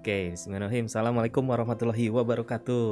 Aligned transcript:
Oke, 0.00 0.32
Bismillahirrahmanirrahim. 0.32 0.88
Assalamualaikum 0.88 1.44
warahmatullahi 1.44 2.08
wabarakatuh. 2.08 2.88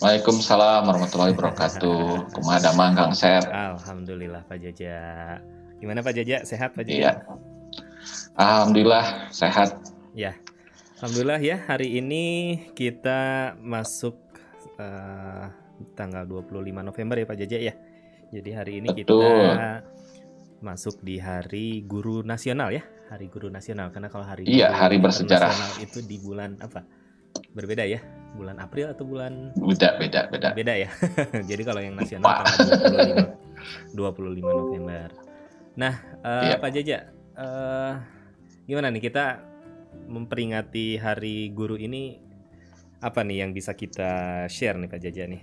Waalaikumsalam 0.00 0.88
warahmatullahi 0.88 1.36
wabarakatuh. 1.36 2.04
Kumaha 2.40 2.58
damang 2.64 2.96
Kang 2.96 3.12
Sep. 3.12 3.44
Alhamdulillah 3.52 4.48
Pak 4.48 4.64
Jaja. 4.64 4.96
Gimana 5.84 6.00
Pak 6.00 6.16
Jaja? 6.16 6.40
Sehat 6.48 6.72
Pak 6.72 6.88
Jaja? 6.88 6.96
Iya. 6.96 7.12
Alhamdulillah 8.32 9.28
sehat. 9.28 9.76
Ya. 10.16 10.32
Alhamdulillah 11.04 11.44
ya, 11.44 11.60
hari 11.68 12.00
ini 12.00 12.24
kita 12.72 13.52
masuk 13.60 14.16
uh, 14.80 15.52
tanggal 15.92 16.24
25 16.24 16.80
November 16.80 17.20
ya 17.20 17.28
Pak 17.28 17.38
Jaja 17.44 17.58
ya. 17.60 17.74
Jadi 18.32 18.50
hari 18.56 18.80
ini 18.80 18.88
Betul. 18.88 19.20
kita 19.20 19.84
masuk 20.64 21.04
di 21.04 21.20
Hari 21.20 21.84
Guru 21.84 22.24
Nasional 22.24 22.72
ya, 22.72 22.80
Hari 23.12 23.28
Guru 23.28 23.52
Nasional 23.52 23.92
karena 23.92 24.08
kalau 24.08 24.24
hari 24.24 24.48
Iya, 24.48 24.72
Guru 24.72 24.80
hari 24.80 24.96
bersejarah. 24.98 25.52
Itu 25.78 26.00
di 26.00 26.16
bulan 26.18 26.56
apa? 26.58 26.80
Berbeda 27.52 27.84
ya, 27.84 28.00
bulan 28.34 28.56
April 28.58 28.90
atau 28.90 29.04
bulan 29.04 29.52
Beda 29.54 30.00
beda 30.00 30.32
beda. 30.32 30.56
beda 30.56 30.74
ya. 30.74 30.88
Jadi 31.50 31.62
kalau 31.62 31.84
yang 31.84 31.94
nasional 31.94 32.24
Wah. 32.24 32.42
tanggal 32.48 33.36
25, 33.92 34.40
25 34.40 34.60
November. 34.64 35.08
Nah, 35.76 35.94
eh, 36.24 36.42
Iya. 36.48 36.56
Pak 36.58 36.70
Jaja, 36.72 36.98
eh, 37.36 37.92
gimana 38.64 38.88
nih 38.88 39.02
kita 39.04 39.42
memperingati 40.08 40.96
Hari 40.96 41.52
Guru 41.52 41.76
ini 41.76 42.18
apa 42.98 43.20
nih 43.20 43.44
yang 43.44 43.50
bisa 43.52 43.76
kita 43.76 44.44
share 44.48 44.80
nih 44.80 44.88
Pak 44.88 45.00
Jaja 45.02 45.28
nih? 45.28 45.42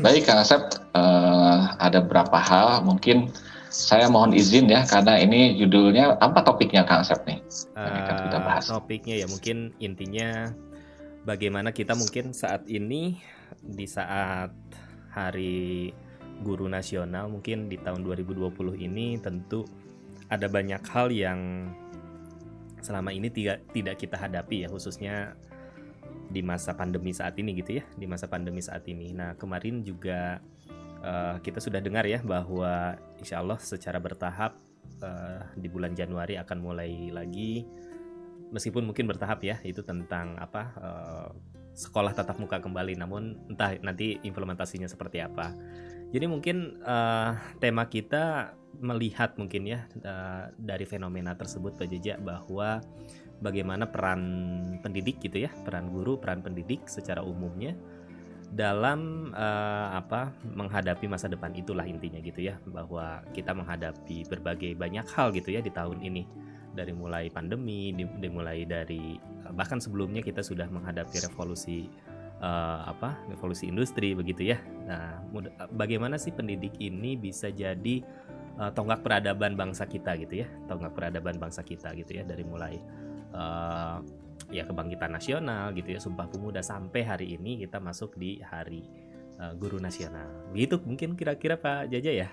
Baik 0.00 0.24
Kang 0.24 0.40
Sep, 0.40 0.64
eh, 0.96 1.58
ada 1.76 2.00
beberapa 2.00 2.40
hal 2.40 2.80
mungkin 2.80 3.28
saya 3.76 4.08
mohon 4.08 4.32
izin 4.32 4.72
ya 4.72 4.88
karena 4.88 5.20
ini 5.20 5.60
judulnya 5.60 6.16
apa 6.16 6.40
topiknya 6.40 6.88
Kang 6.88 7.04
Sep 7.04 7.28
nih? 7.28 7.44
Akan 7.76 8.16
kita 8.24 8.38
bahas. 8.40 8.64
topiknya 8.72 9.20
ya 9.20 9.26
mungkin 9.28 9.76
intinya 9.76 10.48
bagaimana 11.28 11.76
kita 11.76 11.92
mungkin 11.92 12.32
saat 12.32 12.64
ini 12.72 13.20
di 13.60 13.84
saat 13.84 14.56
Hari 15.12 15.92
Guru 16.40 16.72
Nasional 16.72 17.28
mungkin 17.28 17.68
di 17.68 17.76
tahun 17.76 18.00
2020 18.00 18.48
ini 18.80 19.20
tentu 19.20 19.68
ada 20.32 20.48
banyak 20.48 20.80
hal 20.88 21.12
yang 21.12 21.68
selama 22.80 23.12
ini 23.12 23.28
tidak 23.28 23.60
tidak 23.76 24.00
kita 24.00 24.16
hadapi 24.16 24.64
ya 24.64 24.68
khususnya 24.72 25.36
di 26.32 26.40
masa 26.40 26.74
pandemi 26.74 27.12
saat 27.12 27.36
ini 27.38 27.60
gitu 27.60 27.78
ya 27.80 27.84
di 27.92 28.08
masa 28.08 28.24
pandemi 28.24 28.64
saat 28.64 28.88
ini. 28.88 29.12
Nah 29.12 29.36
kemarin 29.36 29.84
juga 29.84 30.40
eh, 31.02 31.36
kita 31.42 31.58
sudah 31.60 31.80
dengar 31.82 32.04
ya 32.06 32.22
bahwa 32.22 32.96
insya 33.20 33.40
Allah 33.42 33.58
secara 33.60 33.98
bertahap 33.98 34.56
eh, 35.02 35.40
di 35.58 35.68
bulan 35.68 35.92
Januari 35.92 36.36
akan 36.40 36.58
mulai 36.60 37.10
lagi. 37.10 37.64
Meskipun 38.46 38.86
mungkin 38.86 39.10
bertahap 39.10 39.42
ya 39.42 39.58
itu 39.66 39.82
tentang 39.82 40.38
apa 40.38 40.62
eh, 40.78 41.28
sekolah 41.76 42.16
tatap 42.16 42.40
muka 42.40 42.56
kembali 42.62 42.96
namun 42.96 43.36
entah 43.52 43.76
nanti 43.84 44.16
implementasinya 44.24 44.88
seperti 44.88 45.20
apa. 45.20 45.52
Jadi 46.14 46.24
mungkin 46.30 46.80
eh, 46.80 47.32
tema 47.60 47.90
kita 47.90 48.56
melihat 48.80 49.36
mungkin 49.40 49.68
ya 49.68 49.84
eh, 50.00 50.44
dari 50.56 50.84
fenomena 50.88 51.36
tersebut 51.36 51.76
Pak 51.76 51.88
Jeja 51.88 52.16
bahwa 52.20 52.80
bagaimana 53.40 53.88
peran 53.88 54.22
pendidik 54.80 55.20
gitu 55.20 55.44
ya 55.44 55.52
peran 55.64 55.92
guru 55.92 56.16
peran 56.16 56.40
pendidik 56.40 56.88
secara 56.88 57.20
umumnya 57.20 57.76
dalam 58.54 59.30
eh, 59.34 59.88
apa 59.98 60.30
menghadapi 60.54 61.10
masa 61.10 61.26
depan 61.26 61.50
itulah 61.56 61.82
intinya 61.82 62.22
gitu 62.22 62.46
ya 62.46 62.58
bahwa 62.70 63.22
kita 63.34 63.50
menghadapi 63.50 64.26
berbagai 64.30 64.78
banyak 64.78 65.06
hal 65.10 65.34
gitu 65.34 65.50
ya 65.50 65.60
di 65.60 65.70
tahun 65.74 66.02
ini. 66.02 66.24
Dari 66.76 66.92
mulai 66.92 67.32
pandemi 67.32 67.96
di- 67.96 68.18
dimulai 68.20 68.68
dari 68.68 69.16
bahkan 69.56 69.80
sebelumnya 69.80 70.20
kita 70.20 70.44
sudah 70.44 70.68
menghadapi 70.68 71.24
revolusi 71.24 71.88
eh, 72.38 72.80
apa 72.84 73.16
revolusi 73.32 73.66
industri 73.66 74.12
begitu 74.12 74.52
ya. 74.52 74.60
Nah 74.86 75.24
bagaimana 75.72 76.20
sih 76.20 76.36
pendidik 76.36 76.76
ini 76.78 77.16
bisa 77.16 77.48
jadi 77.48 78.04
eh, 78.60 78.70
tonggak 78.76 79.02
peradaban 79.02 79.56
bangsa 79.56 79.88
kita 79.88 80.14
gitu 80.20 80.44
ya 80.44 80.48
tonggak 80.68 80.92
peradaban 80.92 81.40
bangsa 81.40 81.64
kita 81.64 81.96
gitu 81.96 82.20
ya 82.20 82.22
dari 82.28 82.44
mulai 82.44 82.76
eh, 83.32 83.98
ya 84.50 84.62
kebangkitan 84.62 85.10
nasional 85.10 85.74
gitu 85.74 85.96
ya 85.96 86.00
Sumpah 86.00 86.30
Pemuda 86.30 86.62
sampai 86.62 87.02
hari 87.02 87.26
ini 87.34 87.58
kita 87.62 87.82
masuk 87.82 88.14
di 88.14 88.38
hari 88.42 88.86
eh, 89.38 89.52
Guru 89.58 89.82
Nasional. 89.82 90.50
Begitu 90.54 90.78
mungkin 90.86 91.18
kira-kira 91.18 91.58
Pak 91.58 91.90
Jaja 91.90 92.12
ya. 92.12 92.28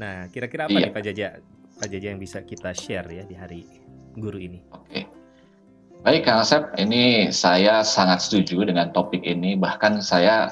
Nah, 0.00 0.26
kira-kira 0.32 0.66
apa 0.66 0.74
Iya. 0.74 0.88
nih 0.88 0.94
Pak 0.94 1.02
Jaja? 1.06 1.28
Pak 1.74 1.88
Jaja 1.90 2.06
yang 2.14 2.20
bisa 2.22 2.38
kita 2.42 2.70
share 2.74 3.06
ya 3.10 3.22
di 3.26 3.34
hari 3.34 3.60
guru 4.14 4.38
ini. 4.38 4.62
Oke. 4.74 5.06
Baik 6.04 6.28
Kang 6.28 6.44
Asep, 6.44 6.68
ini 6.76 7.32
saya 7.32 7.80
sangat 7.80 8.20
setuju 8.20 8.68
dengan 8.68 8.92
topik 8.92 9.24
ini. 9.24 9.56
Bahkan 9.56 10.04
saya 10.04 10.50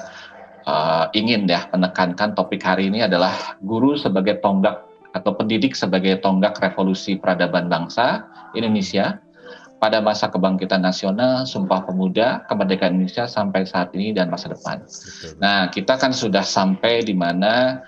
eh, 0.63 1.05
ingin 1.17 1.43
ya 1.49 1.67
menekankan 1.71 2.33
topik 2.37 2.63
hari 2.63 2.87
ini 2.87 3.03
adalah 3.03 3.59
guru 3.61 3.99
sebagai 3.99 4.39
tonggak 4.39 4.79
atau 5.13 5.31
pendidik 5.37 5.77
sebagai 5.77 6.17
tonggak 6.25 6.57
revolusi 6.57 7.19
peradaban 7.21 7.69
bangsa 7.69 8.25
Indonesia 8.57 9.21
pada 9.83 9.99
masa 9.99 10.31
kebangkitan 10.31 10.79
nasional, 10.79 11.43
Sumpah 11.43 11.83
Pemuda, 11.83 12.47
kemerdekaan 12.47 12.95
Indonesia 12.95 13.27
sampai 13.27 13.67
saat 13.67 13.91
ini 13.91 14.15
dan 14.15 14.31
masa 14.31 14.47
depan. 14.47 14.79
Nah, 15.43 15.67
kita 15.75 15.99
kan 15.99 16.15
sudah 16.15 16.39
sampai 16.39 17.03
di 17.03 17.11
mana 17.11 17.83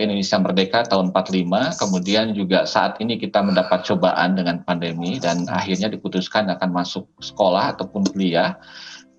Indonesia 0.00 0.40
merdeka 0.40 0.88
tahun 0.88 1.12
45, 1.12 1.76
kemudian 1.76 2.32
juga 2.32 2.64
saat 2.64 2.96
ini 3.04 3.20
kita 3.20 3.44
mendapat 3.44 3.84
cobaan 3.84 4.32
dengan 4.32 4.64
pandemi 4.64 5.20
dan 5.20 5.44
akhirnya 5.52 5.92
diputuskan 5.92 6.48
akan 6.56 6.72
masuk 6.72 7.04
sekolah 7.20 7.76
ataupun 7.76 8.08
kuliah. 8.16 8.56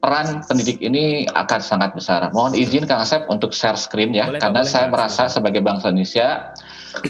Peran 0.02 0.42
pendidik 0.50 0.82
ini 0.82 1.30
akan 1.30 1.62
sangat 1.62 1.94
besar. 1.94 2.34
Mohon 2.34 2.58
izin 2.58 2.90
Kang 2.90 3.06
Asep 3.06 3.30
untuk 3.30 3.54
share 3.54 3.78
screen 3.78 4.18
ya, 4.18 4.30
Boleh, 4.30 4.42
karena 4.42 4.62
boleh, 4.66 4.74
saya 4.74 4.90
merasa 4.90 5.30
sebagai 5.30 5.62
bangsa 5.62 5.94
Indonesia, 5.94 6.54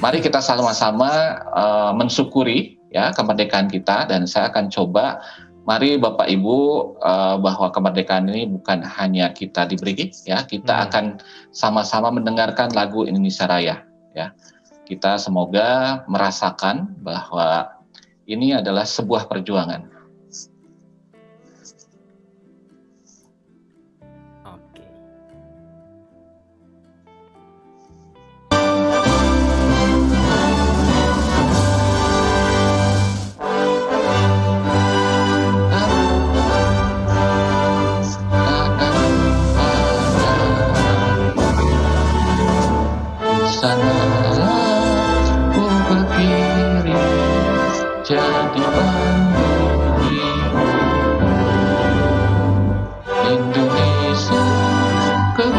mari 0.03 0.19
kita 0.19 0.43
sama-sama 0.43 1.39
eh, 1.55 1.91
mensyukuri 1.95 2.76
ya 2.91 3.11
kemerdekaan 3.11 3.67
kita 3.67 4.07
dan 4.07 4.23
saya 4.27 4.51
akan 4.51 4.71
coba 4.71 5.19
Mari 5.67 5.99
Bapak 5.99 6.31
Ibu 6.31 6.57
eh, 7.03 7.35
bahwa 7.43 7.67
kemerdekaan 7.75 8.31
ini 8.31 8.47
bukan 8.47 8.87
hanya 8.87 9.35
kita 9.35 9.67
diberi 9.67 10.15
ya, 10.23 10.47
kita 10.47 10.71
Hmm. 10.71 10.85
akan 10.87 11.05
sama-sama 11.51 12.07
mendengarkan 12.07 12.71
lagu 12.71 13.03
Indonesia 13.03 13.43
Raya 13.43 13.83
ya. 14.15 14.31
Kita 14.87 15.19
semoga 15.19 16.01
merasakan 16.07 16.95
bahwa 17.03 17.67
ini 18.23 18.55
adalah 18.55 18.87
sebuah 18.87 19.27
perjuangan. 19.27 19.96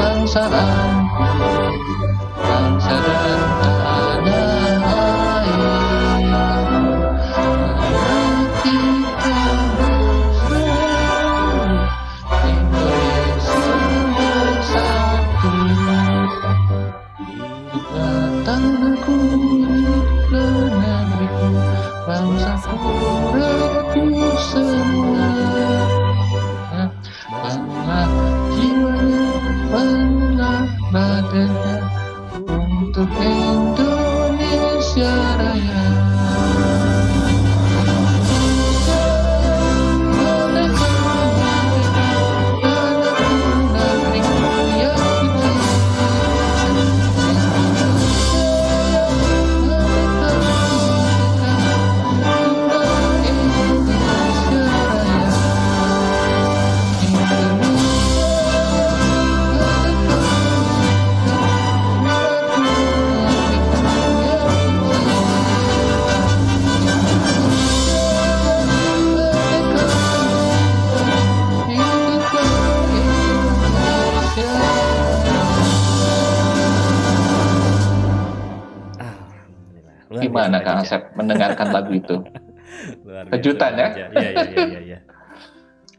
Kebangsaanku 0.09 1.25
bangsa 2.41 2.97
dan 3.05 3.58
mendengarkan 81.29 81.69
lagu 81.69 81.93
itu? 81.93 82.17
Luar 83.05 83.29
biasa, 83.29 83.33
Kejutan 83.37 83.73
ya? 83.77 83.89
Iya, 83.93 84.07
iya, 84.09 84.31
iya, 84.33 84.65
iya. 84.65 84.81
Ya. 84.81 84.99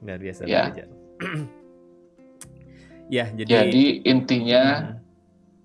Luar 0.01 0.19
biasa. 0.19 0.41
Ya. 0.49 0.63
Ya, 3.09 3.25
jadi, 3.33 3.49
Jadi 3.49 3.85
intinya, 4.05 4.61
Hmm. 4.85 5.01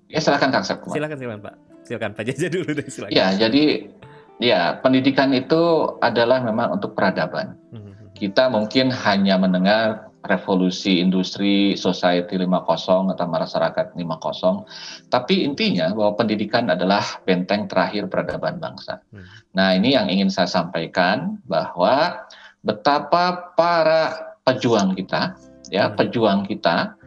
ya 0.09 0.17
silakan 0.17 0.49
Kang 0.49 0.65
Asep. 0.65 0.81
silakan 0.89 1.17
silakan 1.21 1.41
Pak. 1.45 1.55
Silakan 1.85 2.11
Pak 2.17 2.25
Jaja 2.25 2.49
dulu 2.49 2.73
deh 2.73 2.89
silakan. 2.89 3.13
Ya, 3.13 3.37
jadi 3.37 3.93
ya 4.41 4.81
pendidikan 4.81 5.29
itu 5.37 5.93
adalah 6.01 6.41
memang 6.41 6.81
untuk 6.81 6.97
peradaban. 6.97 7.61
Hmm. 7.69 7.93
Kita 8.17 8.49
mungkin 8.49 8.89
hanya 8.89 9.37
mendengar 9.37 10.09
revolusi 10.25 11.05
industri 11.05 11.77
society 11.77 12.41
5.0 12.41 13.13
atau 13.13 13.27
masyarakat 13.29 13.93
5.0, 13.93 14.65
tapi 15.13 15.45
intinya 15.45 15.93
bahwa 15.93 16.17
pendidikan 16.17 16.65
adalah 16.73 17.05
benteng 17.29 17.69
terakhir 17.69 18.09
peradaban 18.09 18.57
bangsa. 18.57 19.05
Hmm. 19.13 19.44
Nah, 19.55 19.75
ini 19.75 19.95
yang 19.95 20.11
ingin 20.11 20.29
saya 20.29 20.51
sampaikan 20.51 21.39
bahwa 21.47 22.27
betapa 22.61 23.55
para 23.55 24.35
pejuang 24.43 24.99
kita, 24.99 25.39
ya, 25.71 25.89
Hmm. 25.89 25.97
pejuang 25.97 26.41
kita 26.45 26.99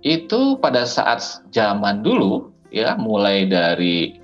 itu 0.00 0.54
pada 0.62 0.86
saat 0.86 1.18
zaman 1.50 2.00
dulu 2.00 2.54
ya 2.70 2.94
mulai 2.96 3.46
dari 3.46 4.22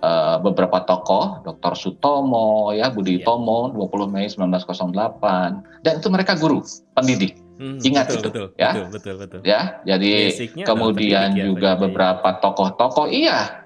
eh, 0.00 0.36
beberapa 0.40 0.80
tokoh, 0.88 1.44
Dr. 1.44 1.76
Sutomo, 1.76 2.72
ya 2.72 2.88
Budi 2.88 3.20
Iya. 3.20 3.28
Tomo, 3.28 3.68
20 3.68 4.08
Mei 4.08 4.32
1908, 4.32 5.60
dan 5.84 6.00
itu 6.00 6.08
mereka 6.08 6.40
guru, 6.40 6.64
pendidik, 6.96 7.36
Hmm, 7.60 7.76
Ingat 7.84 8.08
betul, 8.08 8.16
itu, 8.16 8.28
betul, 8.32 8.46
ya. 8.56 8.72
betul, 8.72 8.86
betul, 8.88 9.14
betul. 9.20 9.40
ya. 9.44 9.60
Jadi 9.84 10.32
Basicnya 10.32 10.64
kemudian 10.64 11.36
ya, 11.36 11.44
juga 11.44 11.76
ya. 11.76 11.80
beberapa 11.84 12.28
tokoh-tokoh, 12.40 13.12
iya. 13.12 13.59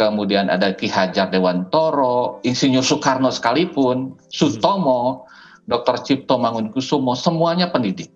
Kemudian 0.00 0.48
ada 0.48 0.72
Ki 0.72 0.88
Hajar 0.88 1.28
Dewantoro, 1.28 2.40
Insinyur 2.40 2.80
Soekarno 2.80 3.28
sekalipun, 3.28 4.16
Sutomo, 4.32 5.28
Dr. 5.68 6.00
Cipto 6.00 6.40
Mangunkusumo, 6.40 7.12
semuanya 7.12 7.68
pendidik. 7.68 8.08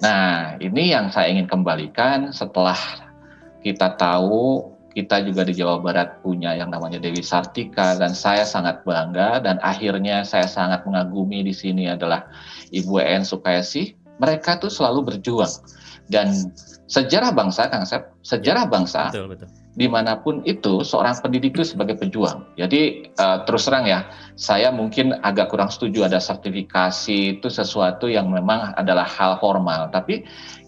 Nah, 0.00 0.56
ini 0.64 0.96
yang 0.96 1.12
saya 1.12 1.28
ingin 1.28 1.44
kembalikan 1.44 2.32
setelah 2.32 2.76
kita 3.60 4.00
tahu 4.00 4.72
kita 4.96 5.20
juga 5.28 5.44
di 5.44 5.52
Jawa 5.52 5.76
Barat 5.84 6.24
punya 6.24 6.56
yang 6.56 6.72
namanya 6.72 6.96
Dewi 6.96 7.20
Sartika 7.20 8.00
dan 8.00 8.16
saya 8.16 8.48
sangat 8.48 8.80
bangga 8.88 9.44
dan 9.44 9.60
akhirnya 9.60 10.24
saya 10.24 10.48
sangat 10.48 10.88
mengagumi 10.88 11.44
di 11.44 11.52
sini 11.52 11.84
adalah 11.84 12.32
Ibu 12.72 12.96
En 13.04 13.28
Sukayasi. 13.28 13.92
Mereka 14.24 14.56
tuh 14.56 14.72
selalu 14.72 15.12
berjuang 15.12 15.52
dan 16.08 16.32
sejarah 16.88 17.36
bangsa, 17.36 17.68
Kang 17.68 17.84
Sep, 17.84 18.14
sejarah 18.24 18.70
bangsa 18.70 19.12
Betul, 19.12 19.36
betul. 19.36 19.63
Di 19.74 19.90
mana 19.90 20.22
pun 20.22 20.38
itu 20.46 20.86
seorang 20.86 21.18
pendidik 21.18 21.58
itu 21.58 21.74
sebagai 21.74 21.98
pejuang. 21.98 22.46
Jadi 22.54 23.10
eh, 23.10 23.38
terus 23.46 23.66
terang 23.66 23.84
ya, 23.84 24.06
saya 24.38 24.70
mungkin 24.70 25.18
agak 25.26 25.50
kurang 25.50 25.66
setuju 25.70 26.06
ada 26.06 26.22
sertifikasi 26.22 27.38
itu 27.38 27.48
sesuatu 27.50 28.06
yang 28.06 28.30
memang 28.30 28.70
adalah 28.78 29.02
hal 29.06 29.38
formal, 29.42 29.90
tapi 29.90 30.22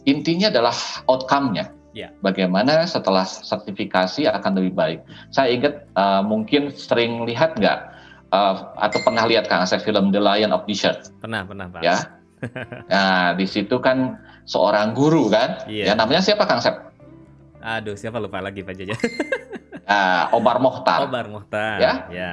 intinya 0.04 0.50
adalah 0.50 0.74
outcome-nya. 1.06 1.70
Ya. 1.96 2.12
Bagaimana 2.20 2.84
setelah 2.84 3.24
sertifikasi 3.24 4.28
akan 4.28 4.52
lebih 4.60 4.76
baik. 4.76 5.00
Saya 5.32 5.54
ingat 5.54 5.86
eh, 5.86 6.22
mungkin 6.26 6.68
sering 6.74 7.24
lihat 7.24 7.56
nggak 7.56 7.78
eh, 8.34 8.54
atau 8.82 8.98
pernah 9.06 9.24
lihat 9.24 9.46
Kang 9.46 9.62
Asep 9.64 9.80
film 9.86 10.10
The 10.12 10.20
Lion 10.20 10.50
of 10.52 10.66
Desert 10.68 11.08
Pernah, 11.22 11.46
pernah, 11.46 11.70
Pak. 11.70 11.80
ya. 11.80 11.96
Nah, 12.92 13.32
di 13.32 13.48
situ 13.48 13.80
kan 13.80 14.20
seorang 14.44 14.92
guru 14.92 15.32
kan, 15.32 15.64
Iya. 15.66 15.90
ya 15.90 15.92
namanya 15.96 16.20
siapa 16.20 16.44
Kang 16.44 16.60
Asep? 16.60 16.76
Aduh, 17.62 17.96
siapa 17.96 18.20
lupa 18.20 18.38
lagi 18.40 18.62
Pak 18.62 18.74
Jaja? 18.76 18.96
Ah, 19.86 20.34
Omar 20.34 20.58
Mohtar. 20.58 21.06
Obar 21.06 21.30
Mohtar. 21.30 21.78
Ya? 21.78 21.92
Ya. 22.10 22.32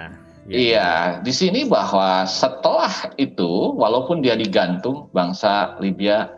ya. 0.50 0.58
Iya, 0.58 0.90
di 1.22 1.30
sini 1.30 1.70
bahwa 1.70 2.26
setelah 2.26 3.14
itu, 3.22 3.78
walaupun 3.78 4.26
dia 4.26 4.34
digantung, 4.34 5.14
bangsa 5.14 5.78
Libya 5.78 6.34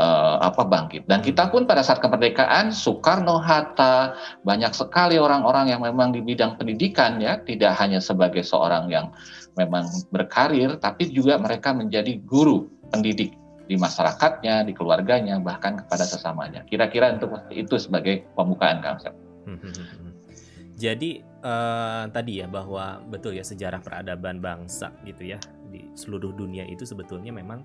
eh, 0.00 0.36
apa 0.40 0.64
bangkit. 0.64 1.04
Dan 1.04 1.20
kita 1.20 1.52
pun 1.52 1.68
pada 1.68 1.84
saat 1.84 2.00
kemerdekaan, 2.00 2.72
Soekarno, 2.72 3.44
Hatta, 3.44 4.16
banyak 4.40 4.72
sekali 4.72 5.20
orang-orang 5.20 5.68
yang 5.68 5.84
memang 5.84 6.16
di 6.16 6.24
bidang 6.24 6.56
pendidikan 6.56 7.20
ya, 7.20 7.36
tidak 7.44 7.76
hanya 7.76 8.00
sebagai 8.00 8.40
seorang 8.40 8.88
yang 8.88 9.12
memang 9.60 9.84
berkarir, 10.08 10.80
tapi 10.80 11.12
juga 11.12 11.36
mereka 11.36 11.76
menjadi 11.76 12.16
guru 12.24 12.72
pendidik 12.88 13.36
di 13.66 13.76
masyarakatnya, 13.78 14.66
di 14.66 14.72
keluarganya, 14.74 15.38
bahkan 15.38 15.78
kepada 15.78 16.04
sesamanya. 16.04 16.66
Kira-kira 16.66 17.14
untuk 17.14 17.38
itu 17.52 17.78
sebagai 17.78 18.26
pembukaan 18.34 18.82
Kang 18.82 18.98
Sep. 18.98 19.14
Hmm. 19.46 19.58
Jadi 20.82 21.22
eh, 21.22 22.04
tadi 22.10 22.42
ya 22.42 22.46
bahwa 22.50 23.02
betul 23.06 23.38
ya 23.38 23.44
sejarah 23.46 23.78
peradaban 23.78 24.42
bangsa 24.42 24.90
gitu 25.06 25.36
ya 25.36 25.38
di 25.70 25.86
seluruh 25.94 26.34
dunia 26.34 26.66
itu 26.66 26.82
sebetulnya 26.82 27.30
memang 27.30 27.62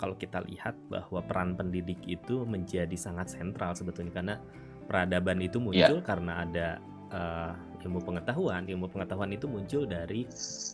kalau 0.00 0.16
kita 0.18 0.42
lihat 0.48 0.74
bahwa 0.90 1.22
peran 1.22 1.54
pendidik 1.54 2.00
itu 2.08 2.42
menjadi 2.44 2.96
sangat 2.98 3.30
sentral 3.30 3.76
sebetulnya 3.76 4.12
karena 4.12 4.36
peradaban 4.84 5.38
itu 5.44 5.60
muncul 5.62 6.00
karena 6.02 6.44
ada 6.44 6.68
eh, 7.12 7.52
ilmu 7.84 8.00
pengetahuan 8.00 8.64
ilmu 8.64 8.88
pengetahuan 8.88 9.30
itu 9.32 9.44
muncul 9.44 9.84
dari 9.84 10.24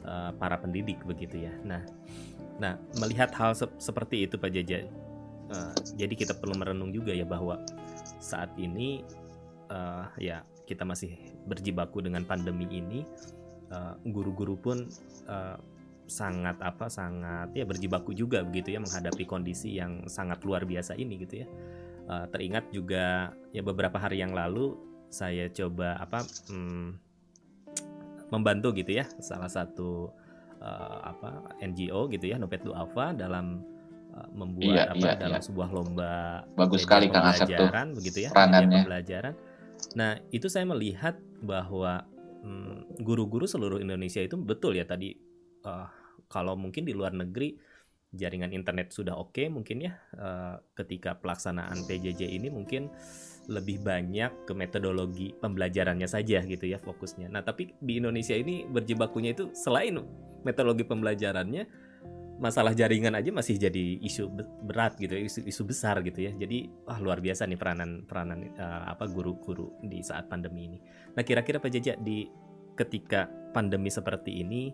eh, 0.07 0.31
para 0.39 0.57
pendidik 0.63 1.03
begitu 1.03 1.47
ya. 1.47 1.55
Nah, 1.67 1.83
nah 2.61 2.77
melihat 3.01 3.33
hal 3.33 3.57
sep- 3.57 3.81
seperti 3.81 4.29
itu 4.29 4.37
Pak 4.37 4.53
Jaja, 4.53 4.85
eh, 4.85 5.75
jadi 5.97 6.13
kita 6.13 6.37
perlu 6.37 6.61
merenung 6.61 6.93
juga 6.93 7.17
ya 7.17 7.25
bahwa 7.25 7.57
saat 8.21 8.53
ini 8.61 9.01
eh, 9.73 10.05
ya 10.21 10.45
kita 10.69 10.85
masih 10.85 11.17
berjibaku 11.49 12.05
dengan 12.05 12.23
pandemi 12.29 12.69
ini 12.69 13.03
eh, 13.73 13.95
guru-guru 14.05 14.61
pun 14.61 14.85
eh, 15.27 15.59
sangat 16.11 16.59
apa 16.59 16.91
sangat 16.91 17.55
ya 17.55 17.63
berjibaku 17.63 18.11
juga 18.11 18.43
begitu 18.43 18.75
ya 18.75 18.83
menghadapi 18.83 19.25
kondisi 19.25 19.79
yang 19.79 20.05
sangat 20.11 20.43
luar 20.43 20.67
biasa 20.69 20.99
ini 20.99 21.17
gitu 21.23 21.43
ya. 21.43 21.49
Eh, 22.11 22.27
teringat 22.35 22.75
juga 22.75 23.31
ya 23.55 23.63
beberapa 23.63 23.95
hari 23.95 24.19
yang 24.19 24.35
lalu 24.35 24.75
saya 25.11 25.47
coba 25.51 25.95
apa 25.99 26.27
hmm, 26.51 26.99
membantu 28.35 28.75
gitu 28.75 28.99
ya 28.99 29.07
salah 29.23 29.51
satu 29.51 30.11
eh, 30.61 30.99
apa 31.05 31.57
NGO 31.65 32.07
gitu 32.13 32.29
ya 32.31 32.37
Nopet 32.37 32.63
Duafa 32.63 33.17
dalam 33.17 33.65
eh, 34.13 34.29
membuat 34.37 34.77
Iya, 34.77 34.93
apa 34.93 35.07
iya, 35.09 35.15
dalam 35.17 35.41
iya. 35.41 35.47
sebuah 35.49 35.69
lomba 35.73 36.13
Bagus 36.55 36.85
sekali 36.85 37.09
Kang 37.09 37.27
Asep 37.27 37.49
tuh. 37.51 37.69
begitu 37.97 38.29
ya 38.29 38.31
peranannya. 38.31 38.85
pembelajaran. 38.85 39.35
Nah 39.97 40.21
itu 40.31 40.47
saya 40.53 40.69
melihat 40.69 41.17
bahwa 41.41 42.05
mm, 42.45 43.01
guru-guru 43.01 43.49
seluruh 43.49 43.81
Indonesia 43.81 44.21
itu 44.21 44.37
betul 44.37 44.77
ya 44.77 44.85
tadi 44.85 45.17
eh, 45.65 45.89
kalau 46.31 46.55
mungkin 46.55 46.85
di 46.87 46.93
luar 46.95 47.17
negeri 47.17 47.57
jaringan 48.11 48.51
internet 48.51 48.91
sudah 48.91 49.15
oke 49.15 49.41
mungkin 49.51 49.87
ya 49.87 49.93
eh, 50.19 50.55
ketika 50.75 51.17
pelaksanaan 51.19 51.87
PJJ 51.87 52.27
ini 52.27 52.51
mungkin 52.51 52.91
lebih 53.51 53.83
banyak 53.83 54.47
ke 54.47 54.53
metodologi 54.55 55.35
pembelajarannya 55.35 56.07
saja 56.07 56.41
gitu 56.47 56.65
ya 56.71 56.79
fokusnya. 56.79 57.27
Nah 57.27 57.43
tapi 57.43 57.75
di 57.83 57.99
Indonesia 57.99 58.39
ini 58.39 58.65
berjibakunya 58.65 59.35
itu 59.35 59.51
selain 59.53 59.99
metodologi 60.47 60.87
pembelajarannya 60.87 61.91
masalah 62.41 62.73
jaringan 62.73 63.13
aja 63.13 63.29
masih 63.29 63.61
jadi 63.61 64.01
isu 64.01 64.33
be- 64.33 64.49
berat 64.65 64.97
gitu 64.97 65.13
ya, 65.13 65.29
isu, 65.29 65.45
isu 65.45 65.63
besar 65.69 66.01
gitu 66.01 66.25
ya 66.25 66.33
jadi 66.33 66.73
wah 66.89 66.97
luar 66.97 67.21
biasa 67.21 67.45
nih 67.45 67.61
peranan 67.61 68.09
peranan 68.09 68.49
eh, 68.57 68.83
apa 68.89 69.05
guru-guru 69.13 69.77
di 69.85 70.01
saat 70.01 70.25
pandemi 70.33 70.73
ini 70.73 70.79
nah 71.13 71.21
kira-kira 71.21 71.61
Pak 71.61 71.69
Jaja 71.69 72.01
di 72.01 72.25
ketika 72.73 73.29
pandemi 73.53 73.93
seperti 73.93 74.41
ini 74.41 74.73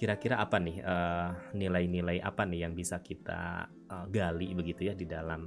kira-kira 0.00 0.40
apa 0.40 0.56
nih 0.56 0.80
eh, 0.80 1.30
nilai-nilai 1.52 2.24
apa 2.24 2.48
nih 2.48 2.64
yang 2.64 2.72
bisa 2.72 3.04
kita 3.04 3.68
eh, 3.68 4.04
gali 4.08 4.56
begitu 4.56 4.88
ya 4.88 4.96
di 4.96 5.04
dalam 5.04 5.44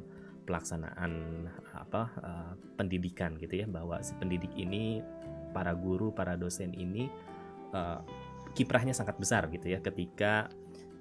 pelaksanaan 0.47 1.43
apa 1.75 2.01
eh, 2.23 2.51
pendidikan 2.79 3.35
gitu 3.35 3.59
ya 3.61 3.67
bahwa 3.67 3.99
si 3.99 4.15
pendidik 4.15 4.55
ini 4.55 5.03
para 5.51 5.75
guru 5.75 6.15
para 6.15 6.39
dosen 6.39 6.71
ini 6.71 7.11
eh, 7.75 7.99
kiprahnya 8.55 8.95
sangat 8.95 9.19
besar 9.19 9.51
gitu 9.51 9.67
ya 9.67 9.83
ketika 9.83 10.47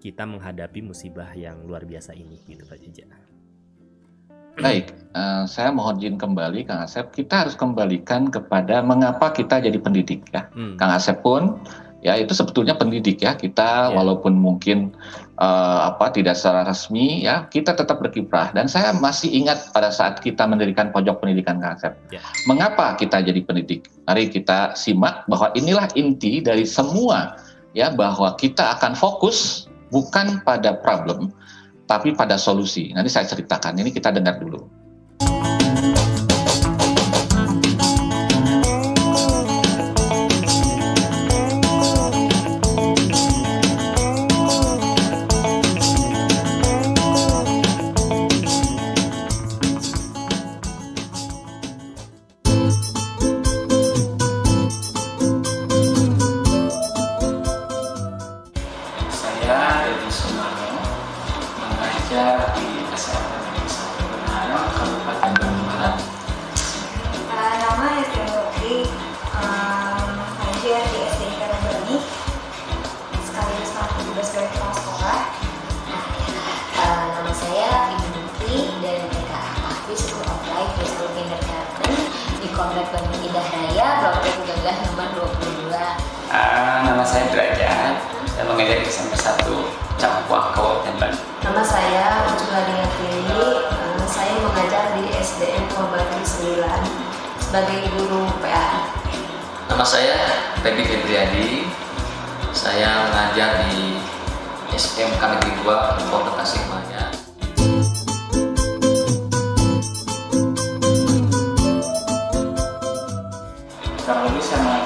kita 0.02 0.26
menghadapi 0.28 0.82
musibah 0.84 1.30
yang 1.32 1.64
luar 1.64 1.86
biasa 1.86 2.12
ini 2.12 2.36
gitu 2.44 2.66
Pak 2.66 2.78
Jaja. 2.82 3.06
Baik, 4.56 4.88
eh, 5.12 5.44
saya 5.44 5.68
mohon 5.68 6.00
izin 6.00 6.16
kembali 6.16 6.64
Kang 6.64 6.80
Asep. 6.80 7.12
Kita 7.12 7.44
harus 7.44 7.54
kembalikan 7.60 8.32
kepada 8.32 8.80
mengapa 8.80 9.28
kita 9.28 9.60
jadi 9.60 9.76
pendidik 9.76 10.24
ya. 10.32 10.48
Hmm. 10.56 10.80
Kang 10.80 10.96
Asep 10.96 11.20
pun 11.20 11.60
ya 12.06 12.14
itu 12.14 12.30
sebetulnya 12.30 12.78
pendidik 12.78 13.18
ya. 13.18 13.34
Kita 13.34 13.90
Ya. 13.90 13.94
walaupun 13.98 14.38
mungkin 14.38 14.94
eh, 15.36 15.80
apa 15.90 16.14
tidak 16.14 16.38
secara 16.38 16.62
resmi 16.62 17.26
ya, 17.26 17.50
kita 17.50 17.74
tetap 17.74 17.98
berkiprah. 17.98 18.54
Dan 18.54 18.70
saya 18.70 18.94
masih 18.94 19.34
ingat 19.34 19.74
pada 19.74 19.90
saat 19.90 20.22
kita 20.22 20.46
mendirikan 20.46 20.94
pojok 20.94 21.18
pendidikan 21.18 21.58
Asep. 21.66 21.98
Ya. 22.14 22.22
Mengapa 22.46 22.94
kita 22.94 23.18
jadi 23.26 23.42
pendidik? 23.42 23.90
Mari 24.06 24.30
kita 24.30 24.78
simak 24.78 25.26
bahwa 25.26 25.50
inilah 25.58 25.90
inti 25.98 26.38
dari 26.38 26.62
semua 26.62 27.34
ya 27.74 27.90
bahwa 27.90 28.38
kita 28.38 28.78
akan 28.78 28.94
fokus 28.94 29.66
bukan 29.90 30.38
pada 30.46 30.78
problem 30.78 31.34
tapi 31.90 32.14
pada 32.14 32.38
solusi. 32.38 32.94
Nanti 32.94 33.10
saya 33.10 33.26
ceritakan. 33.26 33.82
Ini 33.82 33.90
kita 33.90 34.14
dengar 34.14 34.38
dulu. 34.38 34.62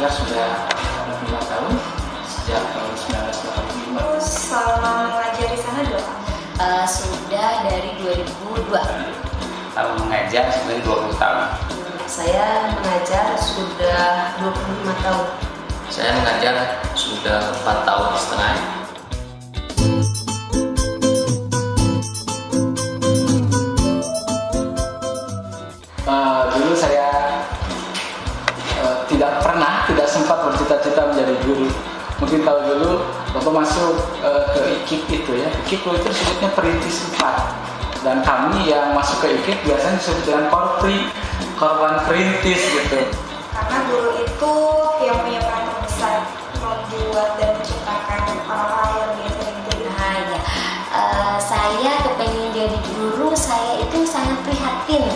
Mengajar 0.00 0.16
sudah 0.16 0.48
ada 1.04 1.12
lima 1.12 1.40
tahun 1.44 1.74
sejak 2.24 2.62
tahun 2.72 2.92
1985. 3.92 4.00
Terus 4.00 4.26
selama 4.48 4.92
mengajar 5.12 5.46
di 5.52 5.58
sana 5.60 5.80
dua 5.84 6.00
tahun. 6.00 6.20
Uh, 6.56 6.86
sudah 6.88 7.48
dari 7.68 7.90
2002. 8.00 8.80
Tahun 9.76 9.94
mengajar 10.00 10.44
sebenarnya 10.56 10.84
20 10.88 11.20
tahun. 11.20 11.46
Saya 12.08 12.48
mengajar 12.80 13.24
sudah 13.36 14.00
25 14.40 15.04
tahun. 15.04 15.26
Saya 15.92 16.10
mengajar 16.16 16.54
sudah 16.96 17.52
4 17.60 17.84
tahun 17.84 18.08
setengah. 18.16 18.79
Sempat 30.30 30.46
bercita-cita 30.46 31.10
menjadi 31.10 31.34
guru. 31.42 31.66
Mungkin 32.22 32.46
tahu 32.46 32.58
dulu 32.62 33.02
waktu 33.34 33.50
masuk 33.50 33.98
uh, 34.22 34.46
ke 34.54 34.62
IKIP 34.78 35.26
itu 35.26 35.32
ya, 35.42 35.50
IKIP 35.66 35.82
itu 35.90 36.06
disebutnya 36.06 36.54
perintis 36.54 37.02
4 37.18 38.06
dan 38.06 38.22
kami 38.22 38.70
yang 38.70 38.94
masuk 38.94 39.26
ke 39.26 39.42
IKIP 39.42 39.58
biasanya 39.66 39.98
disebut 39.98 40.22
dengan 40.30 40.46
korpri, 40.46 41.10
korban 41.58 42.06
perintis 42.06 42.62
gitu. 42.62 43.10
Karena 43.50 43.76
guru 43.90 44.22
itu 44.22 44.54
yang 45.02 45.18
punya 45.18 45.42
peran 45.42 45.66
terbesar 45.66 46.22
membuat 46.62 47.34
dan 47.34 47.50
menciptakan 47.58 48.22
orang-orang 48.46 48.90
yang 49.02 49.10
biasa 49.18 49.40
jadi 49.42 49.82
Nah, 49.90 50.14
ya. 50.14 50.40
Uh, 50.90 51.36
saya 51.42 51.92
kepengen 52.06 52.54
jadi 52.54 52.78
guru, 52.94 53.34
saya 53.34 53.82
itu 53.82 54.06
sangat 54.06 54.38
prihatin 54.46 55.06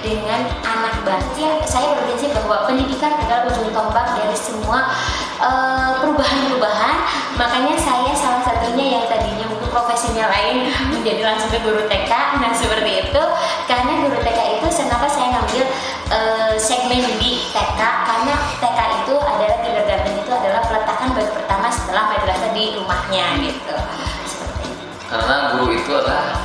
dengan 0.00 0.48
anak 0.64 1.04
bangsa. 1.04 1.60
Saya 1.64 1.96
berprinsip 1.96 2.32
bahwa 2.36 2.68
pendidikan 2.68 3.14
adalah 3.16 3.48
ujung 3.48 3.70
tombak 3.72 4.16
dari 4.16 4.36
semua 4.36 4.92
uh, 5.40 6.00
perubahan-perubahan. 6.00 6.96
Makanya 7.36 7.74
saya 7.76 8.12
salah 8.12 8.42
satunya 8.44 9.00
yang 9.00 9.04
tadinya 9.08 9.46
untuk 9.48 9.70
profesinya 9.72 10.28
lain 10.28 10.68
menjadi 10.92 11.22
langsung 11.24 11.52
ke 11.52 11.60
guru 11.62 11.84
TK. 11.86 12.12
Nah 12.40 12.52
seperti 12.52 13.08
itu 13.08 13.22
karena 13.68 13.92
guru 14.04 14.18
TK 14.20 14.40
itu 14.60 14.66
kenapa 14.68 15.06
saya 15.06 15.26
ngambil 15.36 15.62
uh, 16.12 16.54
segmen 16.56 17.04
di 17.20 17.44
TK 17.52 17.80
karena 17.80 18.34
TK 18.58 18.78
itu 19.04 19.14
adalah 19.16 19.56
kindergarten 19.62 20.14
itu 20.20 20.30
adalah 20.32 20.60
peletakan 20.66 21.08
baru 21.16 21.30
pertama 21.32 21.68
setelah 21.72 22.04
madrasah 22.16 22.50
di 22.52 22.64
rumahnya 22.76 23.26
gitu. 23.44 23.76
Karena 25.10 25.58
guru 25.58 25.74
itu 25.74 25.92
adalah 25.94 26.38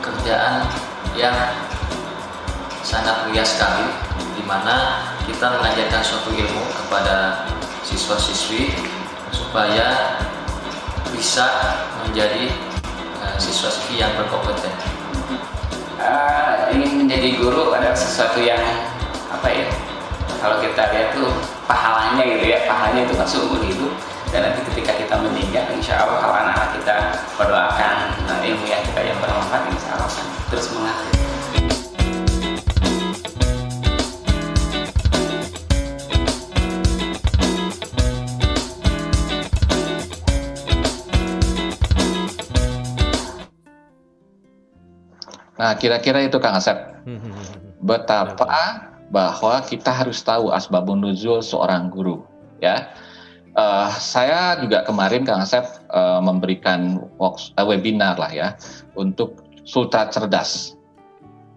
pekerjaan 0.00 0.68
yang 1.16 1.36
sangat 2.90 3.22
mulia 3.22 3.46
sekali 3.46 3.86
di 4.34 4.42
mana 4.42 5.06
kita 5.22 5.46
mengajarkan 5.46 6.02
suatu 6.02 6.34
ilmu 6.34 6.62
kepada 6.74 7.46
siswa-siswi 7.86 8.74
supaya 9.30 10.18
bisa 11.14 11.46
menjadi 12.02 12.50
uh, 13.22 13.38
siswa-siswi 13.38 14.02
yang 14.02 14.10
berkompeten. 14.18 14.74
uh, 16.02 16.66
ingin 16.74 17.06
menjadi 17.06 17.38
guru 17.38 17.70
adalah 17.70 17.94
sesuatu 17.94 18.42
yang 18.42 18.58
apa 19.30 19.46
ya 19.46 19.70
kalau 20.42 20.58
kita 20.58 20.82
lihat 20.90 21.14
tuh 21.14 21.30
pahalanya 21.70 22.26
gitu 22.26 22.50
ya 22.50 22.66
pahalanya 22.66 23.06
itu 23.06 23.14
kan 23.14 23.26
seumur 23.30 23.62
hidup 23.62 23.94
dan 24.34 24.50
nanti 24.50 24.66
ketika 24.74 24.98
kita 24.98 25.14
meninggal 25.14 25.62
insya 25.70 26.02
Allah 26.02 26.18
kalau 26.26 26.34
anak-anak 26.42 26.70
kita 26.74 26.94
berdoakan 27.38 27.94
uh, 28.26 28.42
ilmu 28.42 28.66
yang 28.66 28.82
kita 28.82 29.14
yang 29.14 29.18
bermanfaat 29.22 29.70
insya 29.70 29.94
Allah 29.94 30.10
terus 30.50 30.74
mengalir 30.74 31.19
Nah, 45.60 45.76
kira-kira 45.76 46.24
itu 46.24 46.40
Kang 46.40 46.56
Asep. 46.56 46.72
Betapa 47.88 48.88
bahwa 49.12 49.60
kita 49.68 49.92
harus 49.92 50.24
tahu 50.24 50.48
asbabun 50.48 51.04
nuzul 51.04 51.44
seorang 51.44 51.92
guru, 51.92 52.24
ya. 52.64 52.88
Uh, 53.50 53.90
saya 53.98 54.56
juga 54.62 54.86
kemarin 54.88 55.26
Kang 55.28 55.44
Asep 55.44 55.66
uh, 55.92 56.22
memberikan 56.22 57.02
uh, 57.20 57.66
webinar 57.66 58.16
lah 58.16 58.32
ya 58.32 58.48
untuk 58.96 59.44
Sultra 59.68 60.08
Cerdas. 60.08 60.78